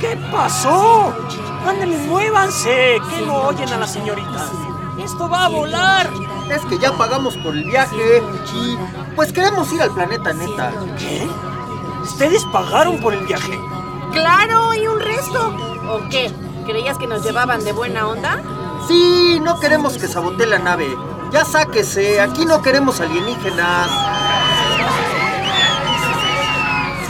¿Qué 0.00 0.16
pasó? 0.30 1.12
Ándale, 1.66 1.96
muévanse. 2.06 2.98
¿Qué 3.10 3.26
no 3.26 3.34
oyen 3.48 3.68
a 3.70 3.78
la 3.78 3.86
señorita? 3.86 4.46
¡Esto 4.96 5.28
va 5.28 5.46
a 5.46 5.48
volar! 5.48 6.08
Es 6.48 6.64
que 6.66 6.78
ya 6.78 6.92
pagamos 6.92 7.36
por 7.38 7.54
el 7.56 7.64
viaje 7.64 8.22
y 8.54 8.78
pues 9.16 9.32
queremos 9.32 9.72
ir 9.72 9.82
al 9.82 9.90
planeta 9.90 10.32
neta. 10.32 10.72
¿Qué? 10.98 11.28
¿Ustedes 12.02 12.44
pagaron 12.52 13.00
por 13.00 13.12
el 13.12 13.26
viaje? 13.26 13.58
¡Claro! 14.12 14.72
¿Y 14.72 14.86
un 14.86 15.00
resto? 15.00 15.52
¿O 15.90 16.08
qué? 16.08 16.32
¿Creías 16.64 16.96
que 16.96 17.08
nos 17.08 17.24
llevaban 17.24 17.64
de 17.64 17.72
buena 17.72 18.06
onda? 18.06 18.40
Sí, 18.86 19.40
no 19.42 19.58
queremos 19.58 19.98
que 19.98 20.06
sabotee 20.06 20.46
la 20.46 20.60
nave. 20.60 20.96
Ya 21.32 21.44
sáquese, 21.44 22.20
aquí 22.20 22.46
no 22.46 22.62
queremos 22.62 23.00
alienígenas. 23.00 23.90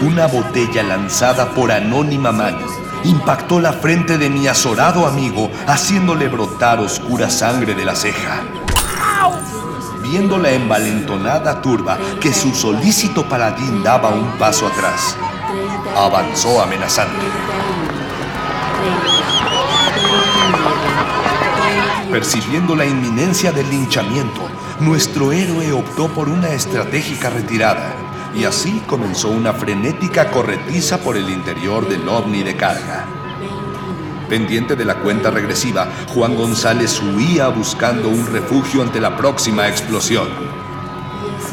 Una 0.01 0.27
botella 0.27 0.83
lanzada 0.83 1.51
por 1.51 1.70
anónima 1.70 2.33
mano 2.33 2.77
impactó 3.09 3.59
la 3.59 3.73
frente 3.73 4.18
de 4.18 4.29
mi 4.29 4.47
azorado 4.47 5.07
amigo, 5.07 5.51
haciéndole 5.66 6.29
brotar 6.29 6.79
oscura 6.79 7.31
sangre 7.31 7.75
de 7.75 7.85
la 7.85 7.97
ceja. 7.97 8.42
Viendo 10.03 10.38
la 10.38 10.51
envalentonada 10.51 11.61
turba 11.61 11.99
que 12.21 12.33
su 12.33 12.55
solícito 12.55 13.27
paladín 13.29 13.83
daba 13.83 14.11
un 14.11 14.31
paso 14.38 14.66
atrás, 14.66 15.16
avanzó 15.97 16.62
amenazante. 16.62 17.27
Percibiendo 22.11 22.75
la 22.77 22.85
inminencia 22.85 23.53
del 23.53 23.68
linchamiento, 23.71 24.40
nuestro 24.81 25.33
héroe 25.33 25.73
optó 25.73 26.09
por 26.09 26.29
una 26.29 26.49
estratégica 26.49 27.31
retirada 27.31 27.97
y 28.34 28.44
así 28.44 28.82
comenzó 28.86 29.28
una 29.28 29.52
frenética 29.52 30.30
corretiza 30.30 30.98
por 30.98 31.16
el 31.16 31.30
interior 31.30 31.88
del 31.88 32.08
ovni 32.08 32.42
de 32.42 32.56
carga. 32.56 33.06
Pendiente 34.28 34.76
de 34.76 34.84
la 34.84 34.96
cuenta 34.96 35.30
regresiva, 35.30 35.88
Juan 36.14 36.34
González 36.36 37.00
huía 37.00 37.48
buscando 37.48 38.08
un 38.08 38.26
refugio 38.26 38.82
ante 38.82 39.00
la 39.00 39.16
próxima 39.16 39.68
explosión. 39.68 40.28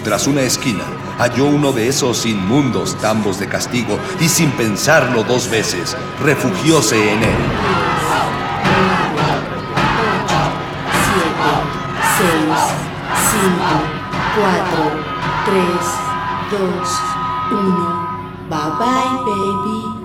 Tras 0.04 0.28
una 0.28 0.42
esquina, 0.42 0.84
halló 1.18 1.46
uno 1.46 1.72
de 1.72 1.88
esos 1.88 2.26
inmundos 2.26 2.96
tambos 3.00 3.40
de 3.40 3.48
castigo 3.48 3.98
y 4.20 4.28
sin 4.28 4.52
pensarlo 4.52 5.24
dos 5.24 5.50
veces, 5.50 5.96
refugióse 6.22 7.14
en 7.14 7.24
él. 7.24 7.36
6, 12.18 12.32
5, 13.32 13.62
4, 14.36 15.06
3, 15.46 16.05
2, 16.52 16.60
1. 17.52 18.50
Bye 18.50 18.58
bye, 18.78 19.18
baby. 19.26 19.96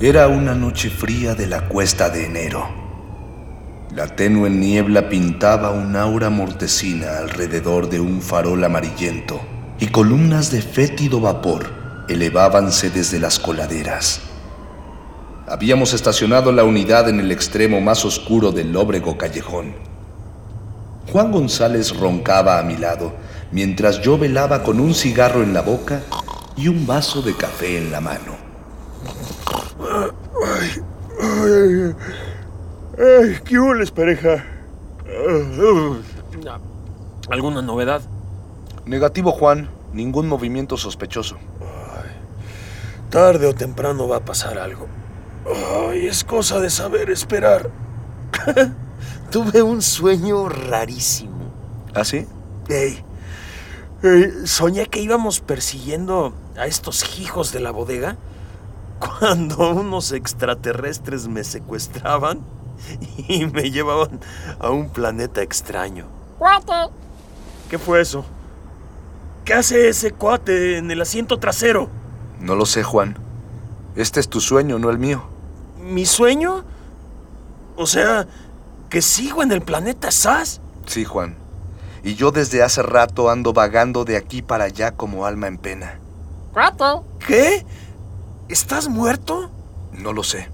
Era 0.00 0.28
una 0.28 0.54
noche 0.54 0.88
fría 0.88 1.34
de 1.34 1.46
la 1.46 1.68
cuesta 1.68 2.08
de 2.08 2.24
enero. 2.24 2.66
La 3.94 4.06
tenue 4.06 4.48
niebla 4.48 5.10
pintaba 5.10 5.72
un 5.72 5.94
aura 5.94 6.30
mortecina 6.30 7.18
alrededor 7.18 7.90
de 7.90 8.00
un 8.00 8.22
farol 8.22 8.64
amarillento 8.64 9.38
y 9.78 9.88
columnas 9.88 10.50
de 10.50 10.62
fétido 10.62 11.20
vapor 11.20 11.80
elevábanse 12.08 12.88
desde 12.88 13.20
las 13.20 13.38
coladeras. 13.38 14.29
Habíamos 15.50 15.94
estacionado 15.94 16.52
la 16.52 16.62
unidad 16.62 17.08
en 17.08 17.18
el 17.18 17.32
extremo 17.32 17.80
más 17.80 18.04
oscuro 18.04 18.52
del 18.52 18.72
lóbrego 18.72 19.18
callejón. 19.18 19.74
Juan 21.10 21.32
González 21.32 21.98
roncaba 21.98 22.60
a 22.60 22.62
mi 22.62 22.76
lado 22.76 23.14
mientras 23.50 24.00
yo 24.00 24.16
velaba 24.16 24.62
con 24.62 24.78
un 24.78 24.94
cigarro 24.94 25.42
en 25.42 25.52
la 25.52 25.62
boca 25.62 26.02
y 26.56 26.68
un 26.68 26.86
vaso 26.86 27.20
de 27.20 27.34
café 27.34 27.78
en 27.78 27.90
la 27.90 28.00
mano. 28.00 28.36
Ay, 30.46 30.70
ay, 31.20 31.94
ay, 32.96 33.40
¿qué 33.44 33.92
pareja? 33.92 34.44
¿Alguna 37.28 37.60
novedad? 37.60 38.02
Negativo, 38.86 39.32
Juan. 39.32 39.68
Ningún 39.92 40.28
movimiento 40.28 40.76
sospechoso. 40.76 41.38
Tarde 43.10 43.48
o 43.48 43.52
temprano 43.52 44.06
va 44.06 44.18
a 44.18 44.24
pasar 44.24 44.56
algo. 44.56 44.99
Ay, 45.46 46.06
es 46.06 46.24
cosa 46.24 46.60
de 46.60 46.70
saber 46.70 47.10
esperar. 47.10 47.70
Tuve 49.30 49.62
un 49.62 49.82
sueño 49.82 50.48
rarísimo. 50.48 51.52
¿Ah, 51.94 52.04
sí? 52.04 52.26
Ey, 52.68 53.04
ey, 54.02 54.32
soñé 54.44 54.86
que 54.86 55.00
íbamos 55.00 55.40
persiguiendo 55.40 56.34
a 56.56 56.66
estos 56.66 57.18
hijos 57.18 57.52
de 57.52 57.60
la 57.60 57.70
bodega 57.70 58.16
cuando 59.00 59.70
unos 59.70 60.12
extraterrestres 60.12 61.26
me 61.26 61.42
secuestraban 61.42 62.40
y 63.28 63.46
me 63.46 63.70
llevaban 63.70 64.20
a 64.58 64.70
un 64.70 64.90
planeta 64.90 65.42
extraño. 65.42 66.06
¡Cuate! 66.38 66.92
¿Qué 67.68 67.78
fue 67.78 68.00
eso? 68.00 68.24
¿Qué 69.44 69.54
hace 69.54 69.88
ese 69.88 70.12
cuate 70.12 70.78
en 70.78 70.90
el 70.90 71.00
asiento 71.00 71.38
trasero? 71.38 71.88
No 72.40 72.54
lo 72.54 72.66
sé, 72.66 72.82
Juan. 72.82 73.16
Este 74.00 74.18
es 74.18 74.28
tu 74.28 74.40
sueño, 74.40 74.78
no 74.78 74.88
el 74.88 74.98
mío. 74.98 75.24
¿Mi 75.78 76.06
sueño? 76.06 76.64
O 77.76 77.86
sea, 77.86 78.26
que 78.88 79.02
sigo 79.02 79.42
en 79.42 79.52
el 79.52 79.60
planeta 79.60 80.10
SAS. 80.10 80.62
Sí, 80.86 81.04
Juan. 81.04 81.36
Y 82.02 82.14
yo 82.14 82.30
desde 82.30 82.62
hace 82.62 82.82
rato 82.82 83.28
ando 83.28 83.52
vagando 83.52 84.06
de 84.06 84.16
aquí 84.16 84.40
para 84.40 84.64
allá 84.64 84.92
como 84.92 85.26
alma 85.26 85.48
en 85.48 85.58
pena. 85.58 85.98
¡Cuate! 86.54 86.84
¿Qué? 87.26 87.66
¿Estás 88.48 88.88
muerto? 88.88 89.50
No 89.92 90.14
lo 90.14 90.22
sé. 90.22 90.48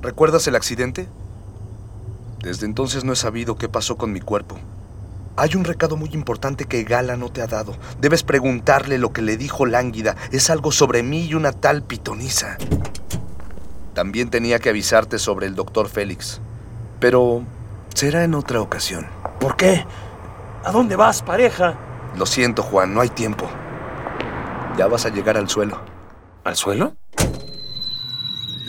¿Recuerdas 0.00 0.44
el 0.48 0.56
accidente? 0.56 1.08
Desde 2.40 2.66
entonces 2.66 3.04
no 3.04 3.12
he 3.12 3.16
sabido 3.16 3.56
qué 3.56 3.68
pasó 3.68 3.96
con 3.96 4.12
mi 4.12 4.20
cuerpo. 4.20 4.58
Hay 5.36 5.56
un 5.56 5.64
recado 5.64 5.96
muy 5.96 6.10
importante 6.12 6.66
que 6.66 6.84
Gala 6.84 7.16
no 7.16 7.30
te 7.30 7.40
ha 7.40 7.46
dado. 7.46 7.74
Debes 8.00 8.22
preguntarle 8.22 8.98
lo 8.98 9.12
que 9.12 9.22
le 9.22 9.36
dijo 9.36 9.64
Lánguida. 9.64 10.16
Es 10.30 10.50
algo 10.50 10.72
sobre 10.72 11.02
mí 11.02 11.24
y 11.26 11.34
una 11.34 11.52
tal 11.52 11.82
pitonisa. 11.82 12.58
También 13.94 14.30
tenía 14.30 14.58
que 14.58 14.68
avisarte 14.68 15.18
sobre 15.18 15.46
el 15.46 15.54
doctor 15.54 15.88
Félix. 15.88 16.40
Pero 17.00 17.42
será 17.94 18.24
en 18.24 18.34
otra 18.34 18.60
ocasión. 18.60 19.06
¿Por 19.40 19.56
qué? 19.56 19.86
¿A 20.64 20.70
dónde 20.70 20.96
vas, 20.96 21.22
pareja? 21.22 21.78
Lo 22.16 22.26
siento, 22.26 22.62
Juan, 22.62 22.92
no 22.92 23.00
hay 23.00 23.08
tiempo. 23.08 23.48
Ya 24.76 24.86
vas 24.86 25.06
a 25.06 25.08
llegar 25.08 25.36
al 25.36 25.48
suelo. 25.48 25.80
¿Al 26.44 26.56
suelo? 26.56 26.94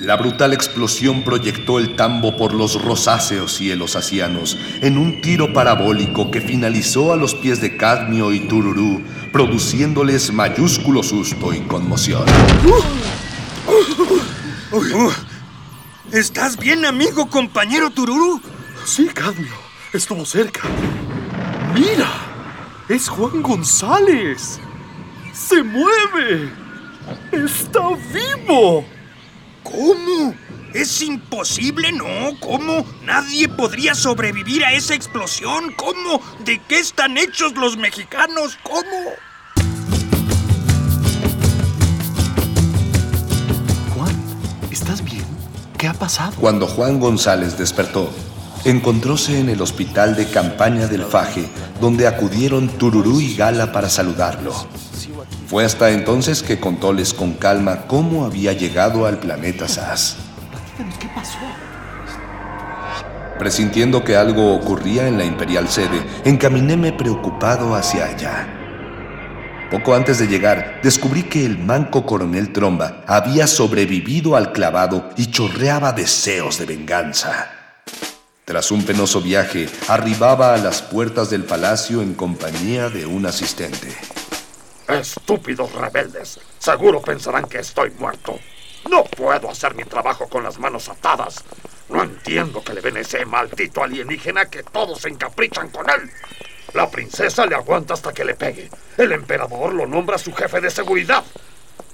La 0.03 0.17
brutal 0.17 0.51
explosión 0.51 1.23
proyectó 1.23 1.79
el 1.79 1.95
tambo 1.95 2.35
por 2.35 2.53
los 2.53 2.81
rosáceos 2.81 3.53
cielos 3.53 3.95
asianos 3.95 4.57
en 4.81 4.97
un 4.97 5.21
tiro 5.21 5.53
parabólico 5.53 6.29
que 6.29 6.41
finalizó 6.41 7.13
a 7.13 7.15
los 7.15 7.33
pies 7.33 7.61
de 7.61 7.77
Cadmio 7.77 8.33
y 8.33 8.41
Tururú, 8.41 9.01
produciéndoles 9.31 10.33
mayúsculo 10.33 11.03
susto 11.03 11.53
y 11.53 11.61
conmoción. 11.61 12.25
¿Estás 16.11 16.57
bien, 16.57 16.83
amigo, 16.83 17.29
compañero 17.29 17.89
Tururu? 17.89 18.41
Sí, 18.83 19.07
Cadmio. 19.07 19.53
Estuvo 19.93 20.25
cerca. 20.25 20.63
¡Mira! 21.73 22.11
¡Es 22.89 23.07
Juan 23.07 23.41
González! 23.41 24.59
¡Se 25.31 25.63
mueve! 25.63 26.51
¡Está 27.31 27.87
vivo! 28.11 28.85
¿Cómo? 29.63 30.35
Es 30.73 31.01
imposible, 31.01 31.91
¿no? 31.91 32.37
¿Cómo? 32.39 32.85
Nadie 33.05 33.47
podría 33.47 33.93
sobrevivir 33.93 34.65
a 34.65 34.73
esa 34.73 34.95
explosión. 34.95 35.71
¿Cómo? 35.75 36.19
¿De 36.43 36.59
qué 36.67 36.79
están 36.79 37.17
hechos 37.17 37.53
los 37.53 37.77
mexicanos? 37.77 38.57
¿Cómo? 38.63 38.81
Juan, 43.95 44.15
¿estás 44.71 45.03
bien? 45.03 45.25
¿Qué 45.77 45.87
ha 45.87 45.93
pasado? 45.93 46.33
Cuando 46.39 46.65
Juan 46.65 46.99
González 46.99 47.57
despertó, 47.57 48.09
encontróse 48.65 49.39
en 49.39 49.49
el 49.49 49.61
hospital 49.61 50.15
de 50.15 50.27
campaña 50.27 50.87
del 50.87 51.03
Faje, 51.03 51.47
donde 51.79 52.07
acudieron 52.07 52.67
Tururú 52.67 53.21
y 53.21 53.35
Gala 53.35 53.71
para 53.71 53.89
saludarlo. 53.89 54.53
Fue 55.47 55.65
hasta 55.65 55.91
entonces 55.91 56.41
que 56.41 56.59
contóles 56.59 57.13
con 57.13 57.33
calma 57.33 57.85
cómo 57.87 58.25
había 58.25 58.53
llegado 58.53 59.05
al 59.05 59.19
planeta 59.19 59.67
SAS. 59.67 60.17
¿Qué 60.99 61.07
pasó? 61.13 61.37
Presintiendo 63.37 64.03
que 64.03 64.15
algo 64.15 64.53
ocurría 64.55 65.07
en 65.07 65.17
la 65.17 65.25
imperial 65.25 65.67
sede, 65.67 66.05
encaminéme 66.23 66.93
preocupado 66.93 67.75
hacia 67.75 68.05
allá. 68.05 68.47
Poco 69.69 69.95
antes 69.95 70.19
de 70.19 70.27
llegar, 70.27 70.81
descubrí 70.83 71.23
que 71.23 71.45
el 71.45 71.57
manco 71.57 72.05
coronel 72.05 72.53
Tromba 72.53 73.03
había 73.07 73.47
sobrevivido 73.47 74.35
al 74.35 74.53
clavado 74.53 75.09
y 75.17 75.31
chorreaba 75.31 75.93
deseos 75.93 76.59
de 76.59 76.67
venganza. 76.67 77.49
Tras 78.45 78.71
un 78.71 78.83
penoso 78.83 79.19
viaje, 79.19 79.67
arribaba 79.87 80.53
a 80.53 80.57
las 80.57 80.81
puertas 80.81 81.29
del 81.29 81.43
palacio 81.43 82.01
en 82.01 82.13
compañía 82.13 82.89
de 82.89 83.05
un 83.05 83.25
asistente. 83.25 83.89
Estúpidos 84.87 85.71
rebeldes. 85.73 86.39
Seguro 86.59 87.01
pensarán 87.01 87.45
que 87.45 87.59
estoy 87.59 87.91
muerto. 87.91 88.37
No 88.89 89.03
puedo 89.05 89.49
hacer 89.49 89.75
mi 89.75 89.85
trabajo 89.85 90.27
con 90.27 90.43
las 90.43 90.59
manos 90.59 90.89
atadas. 90.89 91.43
No 91.89 92.03
entiendo 92.03 92.63
que 92.63 92.73
le 92.73 92.81
ven 92.81 92.97
ese 92.97 93.25
maldito 93.25 93.83
alienígena 93.83 94.49
que 94.49 94.63
todos 94.63 95.01
se 95.01 95.09
encaprichan 95.09 95.69
con 95.69 95.89
él. 95.89 96.11
La 96.73 96.89
princesa 96.89 97.45
le 97.45 97.55
aguanta 97.55 97.93
hasta 97.93 98.13
que 98.13 98.25
le 98.25 98.35
pegue. 98.35 98.69
El 98.97 99.11
emperador 99.13 99.73
lo 99.73 99.85
nombra 99.85 100.17
su 100.17 100.33
jefe 100.33 100.59
de 100.59 100.69
seguridad. 100.69 101.23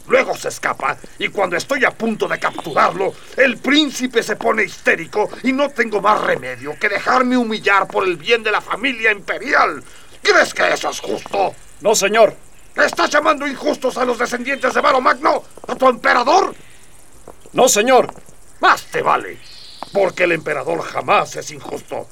Luego 0.08 0.36
se 0.36 0.48
escapa 0.48 0.98
y 1.20 1.28
cuando 1.28 1.56
estoy 1.56 1.86
a 1.86 1.92
punto 1.92 2.28
de 2.28 2.40
capturarlo, 2.40 3.14
el 3.38 3.58
príncipe 3.58 4.24
se 4.24 4.36
pone 4.36 4.64
histérico 4.64 5.30
y 5.44 5.54
no 5.54 5.70
tengo 5.70 6.02
más 6.02 6.20
remedio 6.22 6.76
que 6.80 6.90
dejarme 6.90 7.38
humillar 7.38 7.88
por 7.88 8.06
el 8.06 8.18
bien 8.18 8.42
de 8.42 8.52
la 8.52 8.62
familia 8.62 9.12
imperial. 9.12 9.84
¿Crees 10.24 10.54
que 10.54 10.74
eso 10.74 10.90
es 10.90 11.00
justo? 11.00 11.54
No, 11.82 11.94
señor. 11.94 12.49
¿Estás 12.76 13.10
llamando 13.10 13.46
injustos 13.48 13.98
a 13.98 14.06
los 14.06 14.18
descendientes 14.18 14.74
de 14.74 14.82
Varo 14.82 15.02
Magno? 15.02 15.44
¿A 15.68 15.76
tu 15.76 15.90
emperador? 15.90 16.54
No, 17.54 17.68
señor. 17.68 18.14
Más 18.60 18.84
te 18.86 19.02
vale, 19.02 19.38
porque 19.94 20.24
el 20.24 20.34
emperador 20.34 20.82
jamás 20.82 21.36
es 21.36 21.52
injusto. 21.52 22.08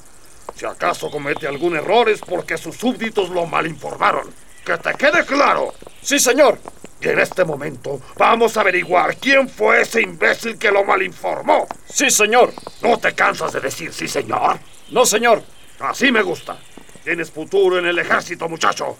Si 0.54 0.66
acaso 0.66 1.10
comete 1.10 1.46
algún 1.46 1.76
error 1.76 2.08
es 2.08 2.20
porque 2.20 2.58
sus 2.58 2.76
súbditos 2.76 3.30
lo 3.30 3.46
malinformaron. 3.46 4.28
Que 4.64 4.76
te 4.78 4.94
quede 4.94 5.24
claro. 5.24 5.74
Sí, 6.02 6.18
señor. 6.18 6.58
Y 7.00 7.08
en 7.08 7.20
este 7.20 7.44
momento 7.44 8.00
vamos 8.16 8.56
a 8.56 8.62
averiguar 8.62 9.16
quién 9.16 9.48
fue 9.48 9.82
ese 9.82 10.02
imbécil 10.02 10.58
que 10.58 10.72
lo 10.72 10.84
malinformó. 10.84 11.66
Sí, 11.88 12.10
señor. 12.10 12.52
¿No 12.82 12.98
te 12.98 13.14
cansas 13.14 13.52
de 13.52 13.60
decir 13.60 13.92
sí, 13.92 14.08
señor? 14.08 14.58
No, 14.90 15.06
señor. 15.06 15.42
Así 15.78 16.10
me 16.10 16.22
gusta. 16.22 16.58
Tienes 17.04 17.30
futuro 17.30 17.78
en 17.78 17.86
el 17.86 17.98
ejército, 17.98 18.48
muchacho. 18.48 18.96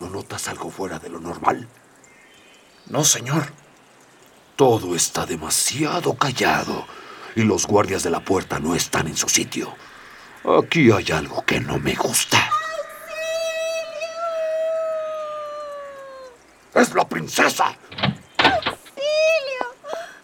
¿No 0.00 0.08
notas 0.10 0.48
algo 0.48 0.70
fuera 0.70 0.98
de 0.98 1.08
lo 1.08 1.20
normal? 1.20 1.68
No, 2.86 3.04
señor. 3.04 3.52
Todo 4.56 4.94
está 4.94 5.26
demasiado 5.26 6.14
callado 6.14 6.86
y 7.34 7.42
los 7.42 7.66
guardias 7.66 8.02
de 8.02 8.10
la 8.10 8.20
puerta 8.20 8.58
no 8.60 8.74
están 8.74 9.08
en 9.08 9.16
su 9.16 9.28
sitio. 9.28 9.74
Aquí 10.44 10.90
hay 10.90 11.10
algo 11.10 11.44
que 11.44 11.60
no 11.60 11.78
me 11.78 11.94
gusta. 11.94 12.50
¡Es 16.74 16.92
la 16.94 17.08
princesa! 17.08 17.66
¡Auxilio! 18.38 19.64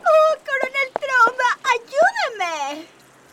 ¡Oh, 0.01 0.37
coronel 0.45 0.91
Tromba, 1.01 1.59
ayúdame! 1.65 2.87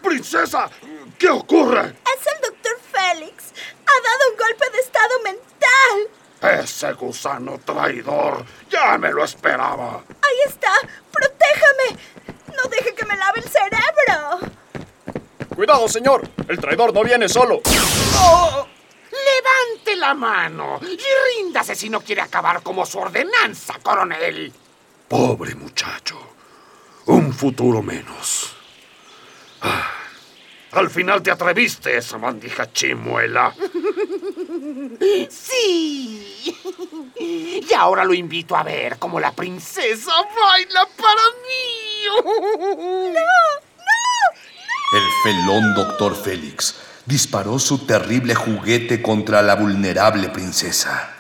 ¡Princesa! 0.03 0.69
¿Qué 1.17 1.29
ocurre? 1.29 1.95
Es 2.05 2.27
el 2.27 2.41
doctor 2.41 2.79
Félix. 2.91 3.53
Ha 3.85 4.01
dado 4.01 4.31
un 4.31 4.37
golpe 4.37 4.69
de 4.71 4.77
estado 4.79 5.19
mental. 5.23 5.47
Ese 6.77 6.93
gusano 6.93 7.57
traidor. 7.65 8.45
Ya 8.69 8.99
me 8.99 9.11
lo 9.11 9.23
esperaba. 9.23 9.95
Ahí 10.21 10.37
está. 10.45 10.71
Protéjame. 11.11 11.99
No 12.55 12.69
deje 12.69 12.93
que 12.93 13.03
me 13.03 13.17
lave 13.17 13.39
el 13.39 13.49
cerebro. 13.49 14.39
Cuidado, 15.55 15.87
señor. 15.87 16.29
El 16.47 16.59
traidor 16.59 16.93
no 16.93 17.03
viene 17.03 17.27
solo. 17.27 17.61
¡Oh! 18.19 18.67
Levante 19.09 19.95
la 19.95 20.13
mano 20.13 20.79
y 20.83 20.99
ríndase 21.39 21.73
si 21.73 21.89
no 21.89 22.01
quiere 22.01 22.21
acabar 22.21 22.61
como 22.61 22.85
su 22.85 22.99
ordenanza, 22.99 23.73
coronel. 23.81 24.53
Pobre 25.07 25.55
muchacho. 25.55 26.19
Un 27.07 27.33
futuro 27.33 27.81
menos. 27.81 28.55
Ah, 29.63 29.93
al 30.73 30.91
final 30.91 31.23
te 31.23 31.31
atreviste, 31.31 31.97
esa 31.97 32.17
bandija 32.17 32.71
chimuela. 32.71 33.51
Sí. 35.29 36.55
Y 37.17 37.73
ahora 37.73 38.03
lo 38.03 38.13
invito 38.13 38.55
a 38.55 38.63
ver 38.63 38.97
cómo 38.97 39.19
la 39.19 39.31
princesa 39.31 40.11
baila 40.11 40.87
para 40.95 41.21
mí. 41.43 43.15
El 44.93 45.03
felón 45.23 45.75
doctor 45.75 46.15
Félix 46.15 46.75
disparó 47.05 47.59
su 47.59 47.85
terrible 47.85 48.35
juguete 48.35 49.01
contra 49.01 49.41
la 49.41 49.55
vulnerable 49.55 50.29
princesa. 50.29 51.13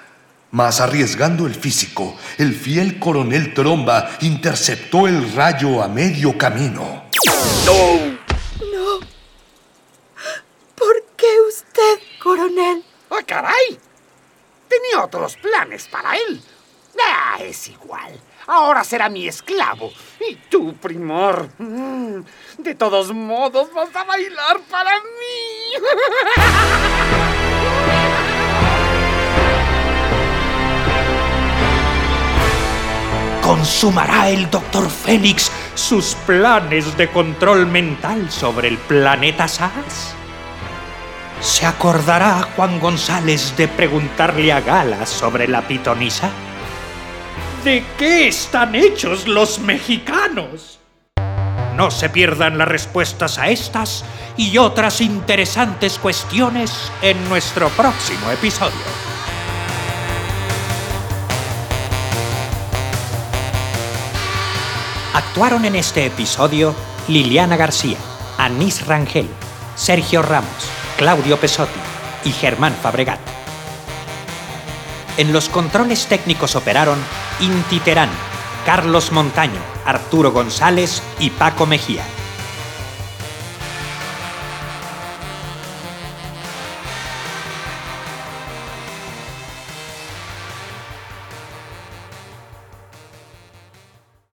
Mas 0.51 0.79
arriesgando 0.79 1.45
el 1.45 1.55
físico, 1.55 2.15
el 2.37 2.53
fiel 2.55 2.99
coronel 2.99 3.53
Tromba 3.53 4.17
interceptó 4.21 5.07
el 5.07 5.33
rayo 5.33 5.83
a 5.83 5.87
medio 5.89 6.37
camino. 6.37 7.03
¡No! 7.65 8.17
No. 8.73 8.99
¿Por 10.75 11.03
qué 11.17 11.27
usted, 11.47 11.99
coronel? 12.23 12.83
¡Ah, 13.09 13.23
caray! 13.25 13.79
Otros 15.03 15.37
planes 15.37 15.87
para 15.87 16.15
él. 16.15 16.41
Ah, 16.99 17.37
es 17.41 17.67
igual. 17.67 18.19
Ahora 18.47 18.83
será 18.83 19.07
mi 19.09 19.27
esclavo. 19.27 19.91
Y 20.27 20.35
tú, 20.49 20.73
primor. 20.75 21.49
mm, 21.59 22.21
De 22.57 22.75
todos 22.75 23.11
modos, 23.13 23.71
vas 23.73 23.95
a 23.95 24.03
bailar 24.03 24.59
para 24.69 24.91
mí. 24.99 25.73
¿Consumará 33.41 34.29
el 34.29 34.49
Dr. 34.49 34.89
Fénix 34.89 35.49
sus 35.73 36.15
planes 36.25 36.97
de 36.97 37.09
control 37.09 37.65
mental 37.65 38.29
sobre 38.29 38.67
el 38.67 38.77
planeta 38.77 39.47
SAS? 39.47 40.13
¿Se 41.41 41.65
acordará 41.65 42.47
Juan 42.55 42.79
González 42.79 43.55
de 43.55 43.67
preguntarle 43.67 44.51
a 44.51 44.59
Gala 44.59 45.05
sobre 45.05 45.47
la 45.47 45.67
pitonisa? 45.67 46.31
¿De 47.63 47.85
qué 47.97 48.27
están 48.27 48.73
hechos 48.75 49.27
los 49.27 49.59
mexicanos? 49.59 50.79
No 51.75 51.91
se 51.91 52.09
pierdan 52.09 52.57
las 52.57 52.67
respuestas 52.67 53.37
a 53.37 53.49
estas 53.49 54.03
y 54.35 54.57
otras 54.57 54.99
interesantes 54.99 55.99
cuestiones 55.99 56.91
en 57.03 57.29
nuestro 57.29 57.69
próximo 57.69 58.31
episodio. 58.31 58.73
Actuaron 65.13 65.65
en 65.65 65.75
este 65.75 66.07
episodio 66.07 66.73
Liliana 67.07 67.57
García, 67.57 67.97
Anís 68.39 68.85
Rangel, 68.87 69.29
Sergio 69.75 70.23
Ramos, 70.23 70.76
Claudio 70.97 71.39
Pesotti 71.39 71.79
y 72.25 72.31
Germán 72.31 72.75
Fabregat. 72.81 73.19
En 75.17 75.31
los 75.31 75.47
controles 75.47 76.07
técnicos 76.07 76.55
operaron 76.55 76.99
Inti 77.39 77.79
Terán, 77.79 78.09
Carlos 78.65 79.11
Montaño, 79.11 79.61
Arturo 79.85 80.31
González 80.31 81.01
y 81.19 81.29
Paco 81.29 81.65
Mejía. 81.65 82.03